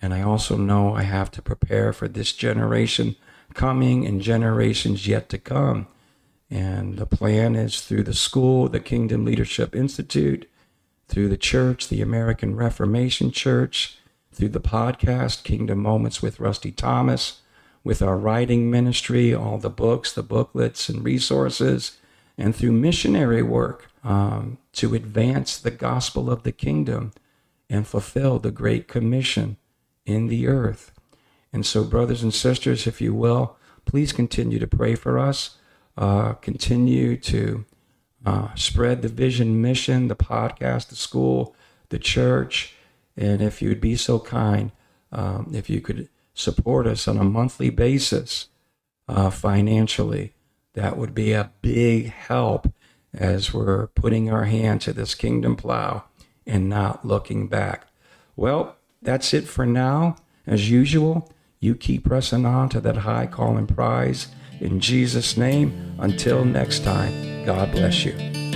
and 0.01 0.15
I 0.15 0.23
also 0.23 0.57
know 0.57 0.95
I 0.95 1.03
have 1.03 1.31
to 1.33 1.43
prepare 1.43 1.93
for 1.93 2.07
this 2.07 2.33
generation 2.33 3.17
coming 3.55 4.07
and 4.07 4.21
generations 4.21 5.09
yet 5.09 5.29
to 5.31 5.39
come. 5.39 5.89
And 6.51 6.99
the 6.99 7.07
plan 7.07 7.57
is 7.57 7.81
through 7.81 8.05
the 8.05 8.15
school, 8.15 8.69
the 8.69 8.81
Kingdom 8.81 9.25
Leadership 9.25 9.75
Institute, 9.75 10.49
through 11.09 11.31
the 11.31 11.37
church, 11.37 11.89
the 11.89 12.03
American 12.03 12.55
Reformation 12.55 13.33
Church, 13.33 13.99
through 14.31 14.51
the 14.51 14.61
podcast, 14.61 15.43
Kingdom 15.43 15.81
Moments 15.81 16.23
with 16.23 16.39
Rusty 16.39 16.71
Thomas, 16.71 17.41
with 17.85 18.03
our 18.03 18.17
writing 18.17 18.71
ministry, 18.71 19.35
all 19.35 19.59
the 19.59 19.71
books, 19.71 20.13
the 20.13 20.23
booklets, 20.23 20.89
and 20.89 21.05
resources, 21.05 21.99
and 22.37 22.55
through 22.55 22.73
missionary 22.73 23.43
work 23.43 23.87
um, 24.05 24.59
to 24.73 24.95
advance 24.95 25.59
the 25.59 25.71
gospel 25.71 26.31
of 26.31 26.43
the 26.43 26.53
kingdom 26.53 27.13
and 27.71 27.87
fulfill 27.87 28.39
the 28.39 28.51
Great 28.51 28.89
Commission 28.89 29.57
in 30.07 30.29
the 30.29 30.47
earth. 30.47 30.93
And 31.53 31.65
so, 31.65 31.85
brothers 31.85 32.23
and 32.23 32.33
sisters, 32.33 32.87
if 32.87 33.01
you 33.01 33.15
will, 33.15 33.57
please 33.85 34.13
continue 34.13 34.59
to 34.59 34.67
pray 34.67 34.95
for 34.95 35.19
us. 35.19 35.57
Uh, 35.97 36.35
continue 36.35 37.17
to 37.17 37.65
uh, 38.25 38.55
spread 38.55 39.03
the 39.03 39.09
vision 39.09 39.61
mission, 39.61 40.09
the 40.09 40.17
podcast, 40.17 40.89
the 40.89 40.97
school, 40.97 41.57
the 41.89 41.99
church. 41.99 42.75
And 43.17 43.43
if 43.43 43.61
you'd 43.61 43.81
be 43.81 43.97
so 43.97 44.19
kind, 44.21 44.71
um, 45.11 45.51
if 45.55 45.69
you 45.69 45.81
could 45.81 46.09
support 46.39 46.87
us 46.87 47.09
on 47.09 47.19
a 47.19 47.25
monthly 47.25 47.69
basis 47.69 48.49
uh, 49.09 49.29
financially, 49.31 50.35
that 50.75 50.97
would 50.97 51.15
be 51.15 51.33
a 51.33 51.51
big 51.63 52.07
help 52.07 52.73
as 53.13 53.53
we're 53.53 53.89
putting 53.89 54.31
our 54.31 54.45
hand 54.45 54.81
to 54.83 54.93
this 54.93 55.15
kingdom 55.15 55.57
plow 55.57 56.05
and 56.47 56.69
not 56.69 57.05
looking 57.05 57.49
back. 57.49 57.89
Well, 58.37 58.77
that's 59.03 59.35
it 59.35 59.49
for 59.49 59.67
now. 59.67 60.17
As 60.47 60.71
usual, 60.71 61.33
you 61.59 61.75
keep 61.75 62.05
pressing 62.05 62.47
on 62.47 62.69
to 62.71 62.81
that 62.81 62.99
high 62.99 63.27
calling 63.27 63.67
prize. 63.67 64.29
In 64.61 64.81
Jesus' 64.81 65.37
name, 65.37 65.97
until 65.99 66.45
next 66.45 66.85
time, 66.85 67.45
God 67.45 67.73
bless 67.73 68.05
you. 68.05 68.48